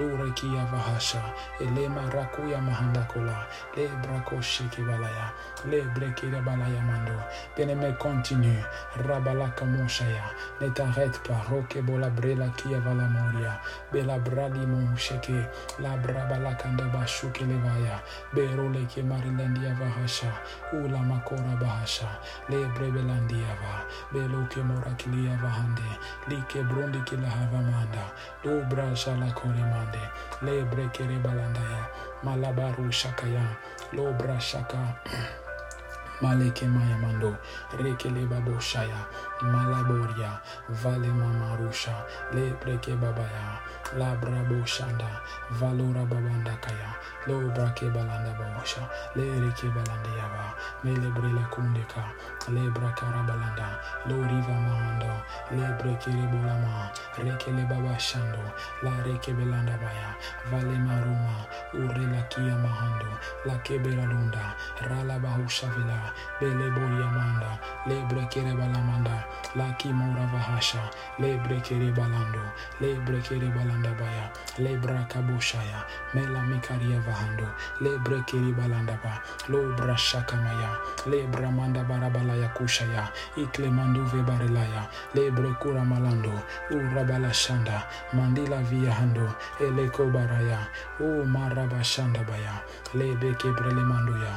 kela 0.00 0.16
lo 0.16 0.24
rekia 0.24 0.64
vahasha 0.64 1.22
elema 1.60 2.10
rakuya 2.10 2.60
mahandakola 2.60 3.46
le 3.76 3.88
brako 3.88 4.40
sheke 4.40 4.82
balaya 4.82 5.32
le 5.68 5.82
brekira 5.94 6.40
balaya 6.42 6.82
mando. 6.82 7.22
Bien-aimé 7.56 7.96
continue 7.98 8.64
rabalaka 9.06 9.64
monshaya 9.64 10.24
ne 10.60 10.68
t'arrête 10.68 11.18
pas 11.22 11.44
roke 11.50 11.80
bola 11.82 12.10
brela 12.10 12.48
kia 12.56 12.80
vala 12.80 13.08
moria. 13.08 13.60
Bela 13.92 14.18
brali 14.18 14.66
mon 14.66 14.96
sheke 14.96 15.48
la 15.80 15.96
brabala 15.96 16.54
kanda 16.58 16.84
bashuke 16.84 17.44
levaya 17.44 18.00
berole 18.34 18.86
ke 18.86 19.02
marilandia 19.02 19.74
vahasha 19.74 20.32
ula 20.72 20.98
makora 20.98 21.56
bahasha 21.60 22.08
le 22.48 22.64
brebelandia 22.74 23.54
ke 24.50 24.60
morakilia 24.62 25.36
vahande 25.42 25.90
like 26.28 26.62
brondi 26.62 27.00
kila 27.08 27.28
havamanda 27.30 28.04
do 28.44 28.60
brasha 28.70 29.16
la 29.16 29.30
korimande 29.32 30.04
le 30.42 30.64
brekere 30.64 31.18
balandaya 31.24 31.86
malabaru 32.22 32.92
shakaya 32.92 33.46
lo 33.92 34.12
brashaka 34.12 34.94
maleke 36.22 36.66
maya 36.68 36.96
mando 36.98 37.36
rekele 37.78 38.26
babo 38.26 38.58
shaya 38.60 39.06
malaboria 39.42 40.40
vale 40.68 41.08
mamarusha 41.08 42.04
le 42.34 42.52
breke 42.60 42.94
babaya 42.96 43.58
la 43.98 44.14
brabo 44.16 44.64
shanda 44.66 45.20
valora 45.58 46.04
babanda 46.04 46.54
kaya 46.60 46.94
lo 47.26 47.40
brake 47.54 47.90
balanda 47.90 48.32
bawasha 48.38 48.84
le 49.16 49.24
reke 49.40 49.68
balanda 49.74 50.10
yava 50.18 50.54
mele 50.84 51.10
brele 51.16 51.44
kundeka 51.50 52.04
le 52.52 52.70
brakara 52.70 53.22
balanda 53.26 53.80
lo 54.06 54.16
riva 54.22 54.56
mahando 54.66 55.12
le 55.56 55.66
breke 55.78 56.10
rebolama 56.10 56.90
rekele 57.18 57.64
baba 57.68 57.98
shando 57.98 58.44
la 58.82 58.92
reke 59.04 59.32
belanda 59.32 59.76
baya 59.82 60.14
vale 60.50 60.76
maruma 60.78 61.46
ure 61.74 62.06
la 62.12 62.22
kia 62.28 62.56
mahando 62.60 63.10
la 63.46 63.54
kebera 63.64 64.04
lunda 64.04 64.54
rala 64.88 65.18
bahusha 65.18 65.66
beleboriamanda 66.40 67.58
lebrekerebalamanda 67.86 69.24
lakimoravahasha 69.56 70.82
lebrekerebalando 71.18 72.44
lebrekerebalandabaya 72.80 74.24
lebrakaboshaya 74.58 75.80
melamikariavahando 76.14 77.48
lebrekerebalandaba 77.80 79.12
lobrashakamaya 79.48 80.70
lebramandabarabalaya 81.10 82.48
iklemanduvebarelaya 83.36 84.82
lebrekuramalando 85.14 86.34
urabalashanda 86.70 87.86
mandilaviahando 88.12 89.26
elekobaraya 89.60 90.60
o 91.00 91.24
marabashandabaya 91.24 92.54
lebekebrelemandoya 92.94 94.34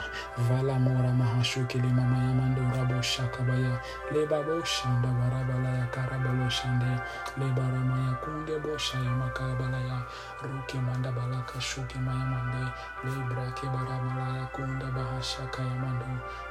valamora 0.47 1.11
mahashu 1.13 1.62
le 1.71 1.87
mama 1.93 2.17
ya 2.17 2.33
mando 2.33 2.61
rabo 2.75 3.01
shakabaya 3.01 3.79
le 4.11 4.25
babo 4.25 4.63
shanda 4.63 5.07
barabala 5.07 5.69
ya 5.79 5.85
karabalo 5.87 6.49
shande. 6.49 6.99
Le 7.37 7.45
barama 7.55 7.97
ya 8.05 8.13
kunde 8.21 8.59
bosha 8.59 8.97
ya 8.97 9.11
makabala 9.11 9.77
ya. 9.77 9.99
Ruke 10.43 10.77
manda 10.81 11.11
balaka 11.11 11.59
shuke 11.61 11.97
maya 11.99 12.25
mande. 12.25 12.71
Le 13.03 13.11
brake 13.29 13.65
barabala 13.67 14.37
ya 14.37 14.45
kunda 14.53 14.85
bahashaka 14.91 15.61
ya 15.63 15.75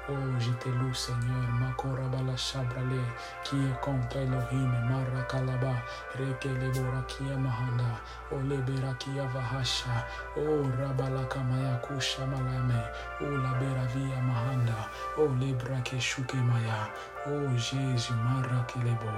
mando 0.09 0.23
Oh, 0.23 0.41
je 0.41 0.51
te 0.53 0.69
loue, 0.69 0.95
Seigneur, 0.95 1.49
Makora 1.61 2.09
bala 2.09 2.37
shabrale, 2.37 3.01
est 3.57 3.81
contre 3.81 4.17
Elohim, 4.17 4.71
Mara 4.89 5.23
kalaba, 5.29 5.75
rekele 6.19 6.71
borakia 6.73 7.37
mahanda, 7.37 8.01
ole 8.33 8.57
berakia 8.63 9.25
vahasha, 9.33 10.05
oh 10.37 10.65
rabala 10.79 11.25
kamaya 11.29 11.81
kusha 11.83 12.27
malame, 12.27 12.83
oh 13.21 13.31
la 13.31 13.55
beravia 13.61 14.21
mahanda, 14.23 14.89
le 15.39 15.55
brake 15.55 16.01
shuke 16.01 16.35
maya, 16.35 16.91
oh 17.27 17.57
Jésus, 17.57 18.13
Mara 18.25 18.65
kelebo, 18.67 19.11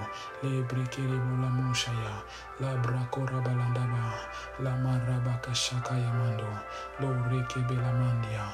le 0.43 0.63
brekelebo 0.63 1.37
la 1.41 1.49
monshaya, 1.49 2.23
la 2.61 2.75
brakora 2.77 3.41
balandaba, 3.41 4.13
la 4.61 4.77
marabaka 4.77 5.55
shaka 5.55 5.95
yamando, 5.95 6.49
lo 7.01 7.09
reke 7.31 7.61
belamandia, 7.67 8.45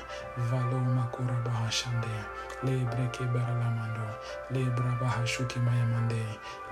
valo 0.51 0.81
makora 0.95 1.35
bahashande, 1.45 2.15
le 2.63 2.85
breke 2.87 3.25
baralamando, 3.33 4.07
le 4.51 4.65
brabaha 4.71 5.27
shuki 5.27 5.59
mayamande, 5.59 6.23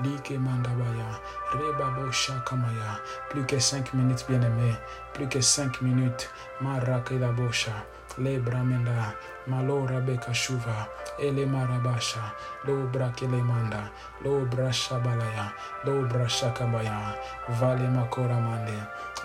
like 0.05 0.39
mandabaya, 0.39 1.19
rebabo 1.53 2.13
shakamaya, 2.13 3.01
plus 3.31 3.45
que 3.47 3.61
5 3.61 3.95
minutes 3.95 4.25
bien 4.29 4.43
aimé, 4.43 4.77
plus 5.15 5.29
que 5.29 5.43
5 5.43 5.83
minutes, 5.83 6.29
marake 6.61 7.19
la 7.19 7.33
bosha, 7.33 7.73
le 8.19 8.39
bramenda, 8.39 9.15
malora 9.47 10.01
beka 10.01 10.33
shuva, 10.35 10.89
ele 11.19 11.47
marabasha, 11.47 12.33
lo 12.67 12.87
brakele 12.93 13.43
manda, 13.43 13.91
lo 14.25 14.45
brasha 14.47 14.99
balaya, 14.99 15.53
lo 15.85 16.03
brasha 16.09 16.51
kabaya, 16.53 17.15
vale 17.49 17.89
makora 17.89 18.41
mande, 18.41 18.79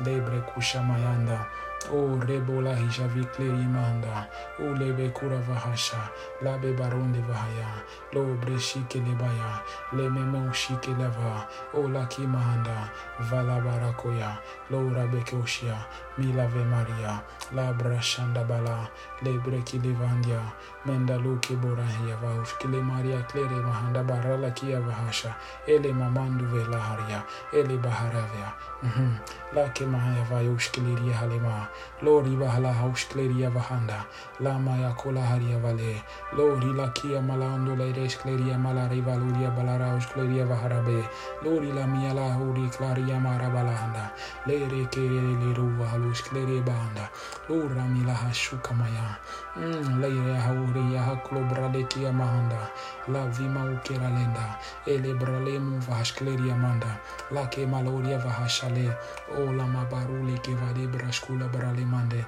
le 0.06 0.20
brekusha 0.22 0.82
mayanda, 0.82 1.48
o 1.92 2.18
rebola 2.20 2.76
hijavi 2.76 3.26
kleri 3.26 3.68
manda, 3.68 4.28
o 4.60 4.74
lebe 4.78 5.10
kura 5.10 5.38
vahasha, 5.38 6.10
labe 6.42 6.74
baronde 6.74 7.20
vahaya, 7.28 7.84
lo 8.14 8.24
breshike 8.36 9.00
lebaya, 9.00 9.62
le 9.94 10.10
memo 10.10 10.52
shike 10.54 10.92
leva, 10.98 11.48
o 11.74 11.82
laki 11.88 12.22
mahanda, 12.22 12.90
vala 13.20 13.60
barakoya, 13.60 14.38
lo 14.70 14.90
rabeke 14.90 15.36
oshia, 15.36 15.76
milave 16.18 16.66
maria, 16.66 17.22
la 17.54 17.74
brashanda 17.74 18.44
bala, 18.48 18.90
le 19.24 19.38
breki 19.40 19.80
levandia, 19.80 20.42
menda 20.86 21.18
luke 21.18 21.56
borahia 21.62 22.16
vahush, 22.22 22.58
kile 22.60 22.82
maria 22.82 23.22
klere 23.30 23.60
mahanda 23.64 24.04
barala 24.04 24.52
kia 24.56 24.80
vahasha, 24.80 25.36
ele 25.68 25.94
mamandu 25.94 26.46
velaharia, 26.46 27.24
ele 27.54 27.78
baharavia, 27.78 28.54
-hmm. 28.84 29.12
lake 29.56 29.86
mahaya 29.86 30.24
vayush 30.24 30.72
kiliria 30.72 31.14
halema, 31.14 31.68
Lori 32.02 32.36
bahala 32.36 32.74
hauskleria 32.74 33.50
vahanda. 33.50 34.04
Lama 34.40 34.72
ya 34.78 34.92
kola 34.92 35.22
haria 35.22 35.58
vale. 35.60 36.04
Lori 36.38 36.74
la 36.74 36.88
kia 36.90 37.22
malando 37.22 37.76
la 37.76 37.86
ideskleria 37.86 38.58
malari 38.58 39.02
valuria 39.02 39.52
balara 39.52 39.86
hauskleria 39.86 40.46
vaharabe. 40.46 41.04
Lori 41.44 41.72
la 41.72 41.88
mia 41.88 42.14
la 42.14 42.34
huri 42.34 42.70
klaria 42.70 43.20
marabalahanda. 43.20 44.12
Lere 44.46 44.86
kere 44.92 45.22
le 45.22 45.54
ruva 45.54 45.86
haluskleria 46.04 46.62
bahanda. 46.62 47.10
Lora 47.50 47.84
mila 47.88 48.14
hashuka 48.14 48.74
maya. 48.74 49.16
Mm, 49.56 50.02
leire 50.02 50.36
hauri 50.36 50.94
ya 50.94 51.02
haklobra 51.02 51.70
de 51.72 52.12
mahanda. 52.12 52.70
La 53.08 53.28
vima 53.28 53.64
ukera 53.66 54.10
lenda. 54.10 54.60
Ele 54.86 55.14
bralemu 55.14 55.80
vahashkleria 55.80 56.56
manda. 56.56 57.00
La 57.32 57.48
ke 57.48 57.66
maloria 57.66 58.18
vahashale. 58.20 58.92
O 59.38 59.52
la 59.52 59.64
mabaruli 59.64 60.38
ke 60.44 60.54
vade 60.56 60.88
brashkula 60.88 61.48
brale 61.48 61.86
mande. 61.86 62.26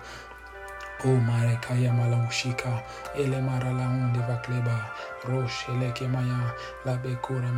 O 1.05 1.15
mare 1.21 1.55
kaya 1.61 1.93
malaushika. 1.93 2.81
Ele 3.15 3.39
marala 3.39 3.85
onde 3.85 4.19
vakleba. 4.25 4.89
Rosh 5.27 5.69
ele 5.69 5.91
kemaya. 5.91 6.51
La 6.83 6.97
bekura. 6.97 7.51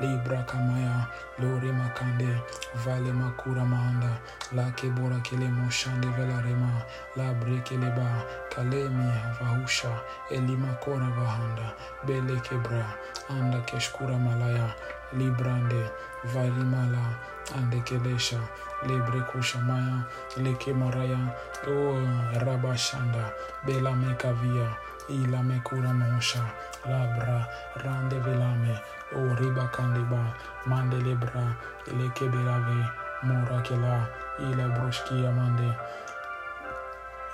Libra 0.00 0.42
kamaya. 0.42 1.06
Lori 1.38 1.70
makande. 1.70 2.42
Vale 2.84 3.12
makura 3.12 3.64
mahanda. 3.64 4.18
La 4.52 4.70
kebora 4.72 5.20
kele 5.22 5.46
moshande 5.48 6.08
velarema. 6.18 6.82
La 7.14 7.32
brekeleba. 7.32 8.24
Kalemi 8.50 9.12
vahusha. 9.40 10.02
Elima 10.30 10.76
vahanda. 10.82 11.74
Bele 12.04 12.40
kebra. 12.40 12.84
Anda 13.30 13.60
keshkura 13.60 14.18
malaya. 14.18 14.74
Librande. 15.14 15.90
Valimala. 16.24 17.18
Ande 17.56 17.80
kelesha. 17.84 18.38
Libre 18.86 19.20
kushamaya. 19.30 20.04
Leke 20.36 20.72
maraya. 20.74 21.18
O 21.66 21.98
rabashanda. 22.44 23.32
Bela 23.66 23.92
mekavia. 23.92 24.68
Ila 25.08 25.42
mekura 25.42 25.92
monsha. 25.92 26.42
Labra. 26.86 27.46
Rande 27.84 28.18
velame. 28.24 28.78
O 29.14 29.34
riba 29.36 29.68
kandiba. 29.72 30.34
Mandelebra. 30.66 31.56
Leke 31.86 32.30
berave. 32.30 32.86
Mora 33.22 33.60
kela. 33.62 34.08
Ila 34.40 34.68
broshkia 34.74 35.32
mande. 35.34 35.74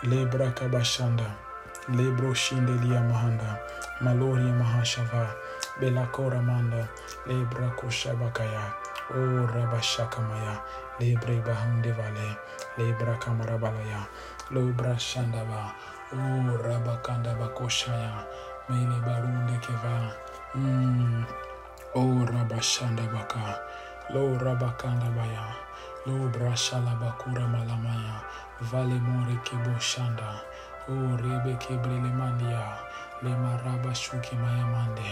Lebra 0.05 0.51
kabashanda. 0.55 1.27
Lebro 1.89 2.35
shindelia 2.35 3.01
mahanda. 3.01 3.59
Malori 4.01 4.53
mahashava. 4.53 5.29
Belakora 5.81 6.43
manda. 6.43 6.89
Lebra 7.27 7.71
kushabakaya. 7.77 8.75
O 9.11 9.47
rabashakamaya. 9.47 10.61
Lebre 10.99 11.41
bahunde 11.47 11.93
vale. 11.97 12.37
Lebra 12.77 13.19
kamarabalaya. 13.19 14.07
Lobra 14.51 14.99
shandaba. 14.99 15.73
O 16.13 16.17
rabakanda 16.63 17.35
bakoshaya. 17.39 18.27
Mele 18.69 18.99
barunde 19.07 19.57
keva. 19.63 20.13
Mm. 20.57 21.25
O 21.95 22.27
rabashanda 22.27 23.07
baka. 23.13 23.61
Lo 24.13 24.37
rabakanda 24.39 25.15
baya. 25.15 25.69
Lo 26.07 26.29
brashala 26.33 26.97
bakura 26.99 27.45
malamaya. 27.47 28.23
Vale 28.61 28.99
more 29.01 29.37
kebo 29.45 29.79
shanda. 29.79 30.41
O 30.89 30.93
rebe 31.21 31.55
kebrele 31.61 32.11
mandia. 33.23 33.31
Le 33.31 33.37
maraba 33.37 33.95
shuki 33.95 34.37
maya 34.37 34.67
mande. 34.67 35.03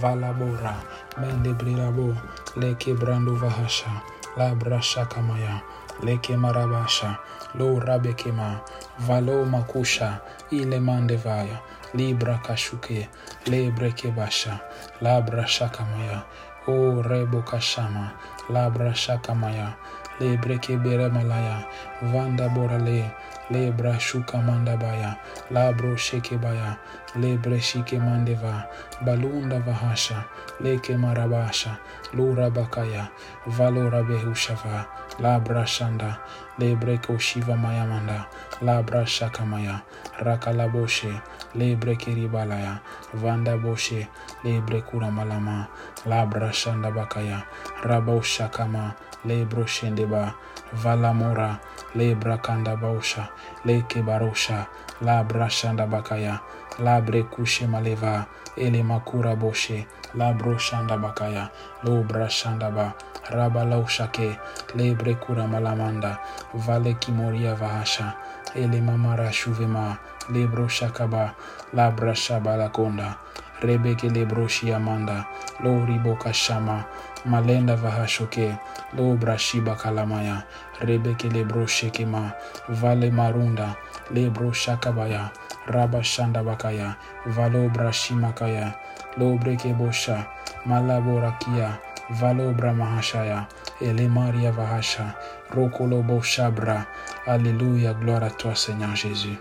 Valabora. 0.00 0.74
Mende 1.18 1.52
brilabo. 1.54 2.16
Le 2.56 2.74
kebrando 2.74 3.34
vahasha. 3.36 4.02
La 4.36 4.54
brasha 4.54 5.06
kamaya. 5.08 5.62
Le 6.02 6.18
kemarabasha. 6.18 7.18
Lo 7.54 7.78
rabe 7.80 8.14
kema. 8.14 8.60
Valo 9.00 9.44
makusha. 9.44 10.20
Ile 10.50 10.80
mande 10.80 11.16
vaya. 11.16 11.60
Libra 11.94 12.38
kashuke. 12.42 13.08
Lebre 13.46 13.92
kebasha. 13.92 14.60
La 15.00 15.20
brasha 15.20 15.68
kamaya. 15.68 16.24
O 16.68 17.02
rebo 17.02 17.42
kashama. 17.42 18.12
La 18.50 18.70
brasha 18.70 19.18
kamaya. 19.22 19.74
Lebra 23.50 23.94
shuka 24.00 24.38
mandabaya. 24.38 25.16
Labro 25.50 25.96
shekebaya. 25.96 26.76
Lebre 27.14 27.60
shike 27.60 27.98
mandeva. 27.98 28.66
Balunda 29.04 29.60
vahasha. 29.62 30.24
Leke 30.60 30.96
marabasha. 30.98 31.78
Lura 32.12 32.50
bakaya. 32.50 33.08
Valora 33.46 34.02
behushava. 34.02 34.86
Labra 35.20 35.64
shanda. 35.64 36.18
Lebre 36.58 36.98
koshiva 36.98 37.56
mayamanda. 37.56 38.26
Labra 38.62 39.06
shakamaya. 39.06 39.82
Rakalaboshe. 40.18 41.22
Lebre 41.54 41.94
kiribalaya. 41.96 42.80
Vanda 43.14 43.56
boshe. 43.56 44.08
Lebre 44.44 44.82
kura 44.82 45.10
malama. 45.10 45.68
Labra 46.04 46.52
shanda 46.52 46.90
bakaya. 46.90 47.44
Rabo 47.84 48.20
shakama. 48.22 48.94
Lebro 49.24 49.66
shendeba. 49.66 50.34
Valamora. 50.72 51.60
Lebra 51.94 52.38
kanda 52.38 52.76
bausha. 52.76 53.28
Leke 53.64 54.02
barosha. 54.02 54.66
Labra 55.00 55.48
shanda 55.50 55.86
bakaya. 55.86 56.40
Labre 56.78 57.22
kushe 57.22 57.66
maleva. 57.66 58.26
Ele 58.56 58.82
makura 58.82 59.36
boshe. 59.36 59.86
Labro 60.14 60.58
shanda 60.58 60.96
bakaya. 60.98 61.50
Lobra 61.84 62.28
shanda 62.28 62.70
ba. 62.74 62.94
Rabalau 63.30 63.88
shake. 63.88 64.38
Lebre 64.74 65.14
kura 65.20 65.46
malamanda. 65.46 66.18
Vale 66.54 66.94
kimoria 66.94 67.54
vahasha. 67.54 68.14
Ele 68.54 68.80
mamara 68.80 69.32
shuvema. 69.32 69.98
Lebro 70.30 70.68
shakaba. 70.68 71.34
Labra 71.74 72.14
shabalakonda. 72.14 73.16
Rebeke 73.60 74.10
lebro 74.12 74.48
shiamanda. 74.48 75.26
Lo 75.60 75.84
riboka 75.86 76.32
shama. 76.34 76.84
Malenda 77.26 77.76
vahashoke. 77.76 78.58
Lo 78.96 79.16
brashiba 79.16 79.74
kalamaya. 79.76 80.44
Rebeke 80.80 81.28
lebro 81.28 81.66
shekema. 81.66 82.32
Vale 82.68 83.10
marunda. 83.10 83.76
Lebro 84.10 84.52
shakabaya. 84.52 85.30
Raba 85.66 86.02
shanda 86.02 86.42
bakaya. 86.44 86.96
Valo 87.26 87.68
brashimakaya. 87.68 88.74
Lo 89.18 89.36
breke 89.38 89.74
bosha. 89.74 90.26
Malaborakia. 90.66 91.78
Valo 92.10 92.54
bramahashaya. 92.54 93.46
Ele 93.80 94.08
Maria 94.08 94.52
vahasha. 94.52 95.14
Rokolo 95.50 96.02
boshabra. 96.02 96.86
Alléluia. 97.26 97.92
Gloire 97.94 98.24
à 98.24 98.30
toi, 98.30 98.54
Seigneur 98.54 98.94
Jésus. 98.94 99.38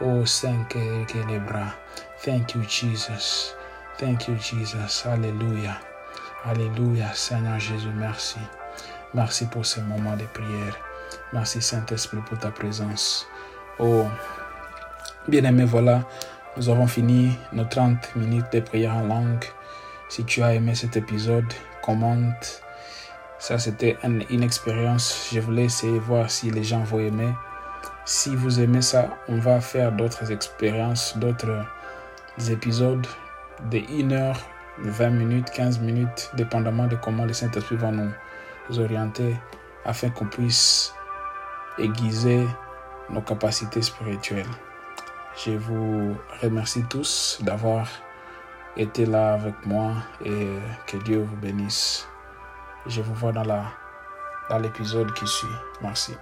Oh, 0.00 0.24
Saint 0.24 0.64
les. 0.68 1.74
Thank 2.24 2.54
you, 2.54 2.62
Jesus. 2.62 3.54
Thank 3.98 4.28
you, 4.28 4.36
Jesus. 4.36 5.04
Alléluia. 5.06 5.78
Alléluia, 6.44 7.12
Seigneur 7.14 7.58
Jésus, 7.58 7.90
merci. 7.96 8.38
Merci 9.12 9.46
pour 9.46 9.66
ce 9.66 9.80
moment 9.80 10.16
de 10.16 10.24
prière. 10.24 10.76
Merci, 11.32 11.60
Saint-Esprit, 11.60 12.20
pour 12.26 12.38
ta 12.38 12.50
présence. 12.50 13.26
Oh, 13.80 14.04
bien-aimé, 15.26 15.64
voilà, 15.64 16.04
nous 16.56 16.68
avons 16.68 16.86
fini 16.86 17.36
nos 17.52 17.64
30 17.64 18.14
minutes 18.14 18.52
de 18.52 18.60
prière 18.60 18.94
en 18.94 19.02
langue. 19.02 19.44
Si 20.08 20.24
tu 20.24 20.42
as 20.42 20.54
aimé 20.54 20.76
cet 20.76 20.96
épisode, 20.96 21.52
commente. 21.82 22.62
Ça, 23.40 23.58
c'était 23.58 23.96
une, 24.04 24.42
expérience. 24.42 25.30
Je 25.32 25.40
voulais 25.40 25.64
essayer 25.64 25.94
de 25.94 26.04
voir 26.04 26.30
si 26.30 26.52
les 26.52 26.62
gens 26.62 26.84
vont 26.84 27.00
aimer. 27.00 27.32
Si 28.04 28.34
vous 28.36 28.60
aimez 28.60 28.82
ça, 28.82 29.10
on 29.28 29.38
va 29.38 29.60
faire 29.60 29.90
d'autres 29.90 30.30
expériences, 30.30 31.16
d'autres 31.18 31.64
épisodes 32.48 33.06
de 33.70 33.78
1 33.78 34.12
heure, 34.12 34.40
20 34.82 35.10
minutes, 35.10 35.50
15 35.50 35.80
minutes, 35.80 36.30
dépendamment 36.34 36.86
de 36.86 36.96
comment 36.96 37.24
le 37.24 37.32
Saint-Esprit 37.32 37.76
va 37.76 37.90
nous 37.90 38.78
orienter 38.78 39.36
afin 39.84 40.10
qu'on 40.10 40.26
puisse 40.26 40.92
aiguiser 41.78 42.46
nos 43.10 43.22
capacités 43.22 43.82
spirituelles. 43.82 44.46
Je 45.44 45.52
vous 45.52 46.16
remercie 46.42 46.84
tous 46.90 47.38
d'avoir 47.42 47.88
été 48.76 49.06
là 49.06 49.34
avec 49.34 49.54
moi 49.66 49.92
et 50.24 50.48
que 50.86 50.96
Dieu 50.98 51.22
vous 51.22 51.36
bénisse. 51.36 52.08
Je 52.86 53.00
vous 53.02 53.14
vois 53.14 53.32
dans 53.32 53.44
la 53.44 53.64
dans 54.48 54.58
l'épisode 54.58 55.12
qui 55.12 55.26
suit. 55.26 55.46
Merci. 55.82 56.14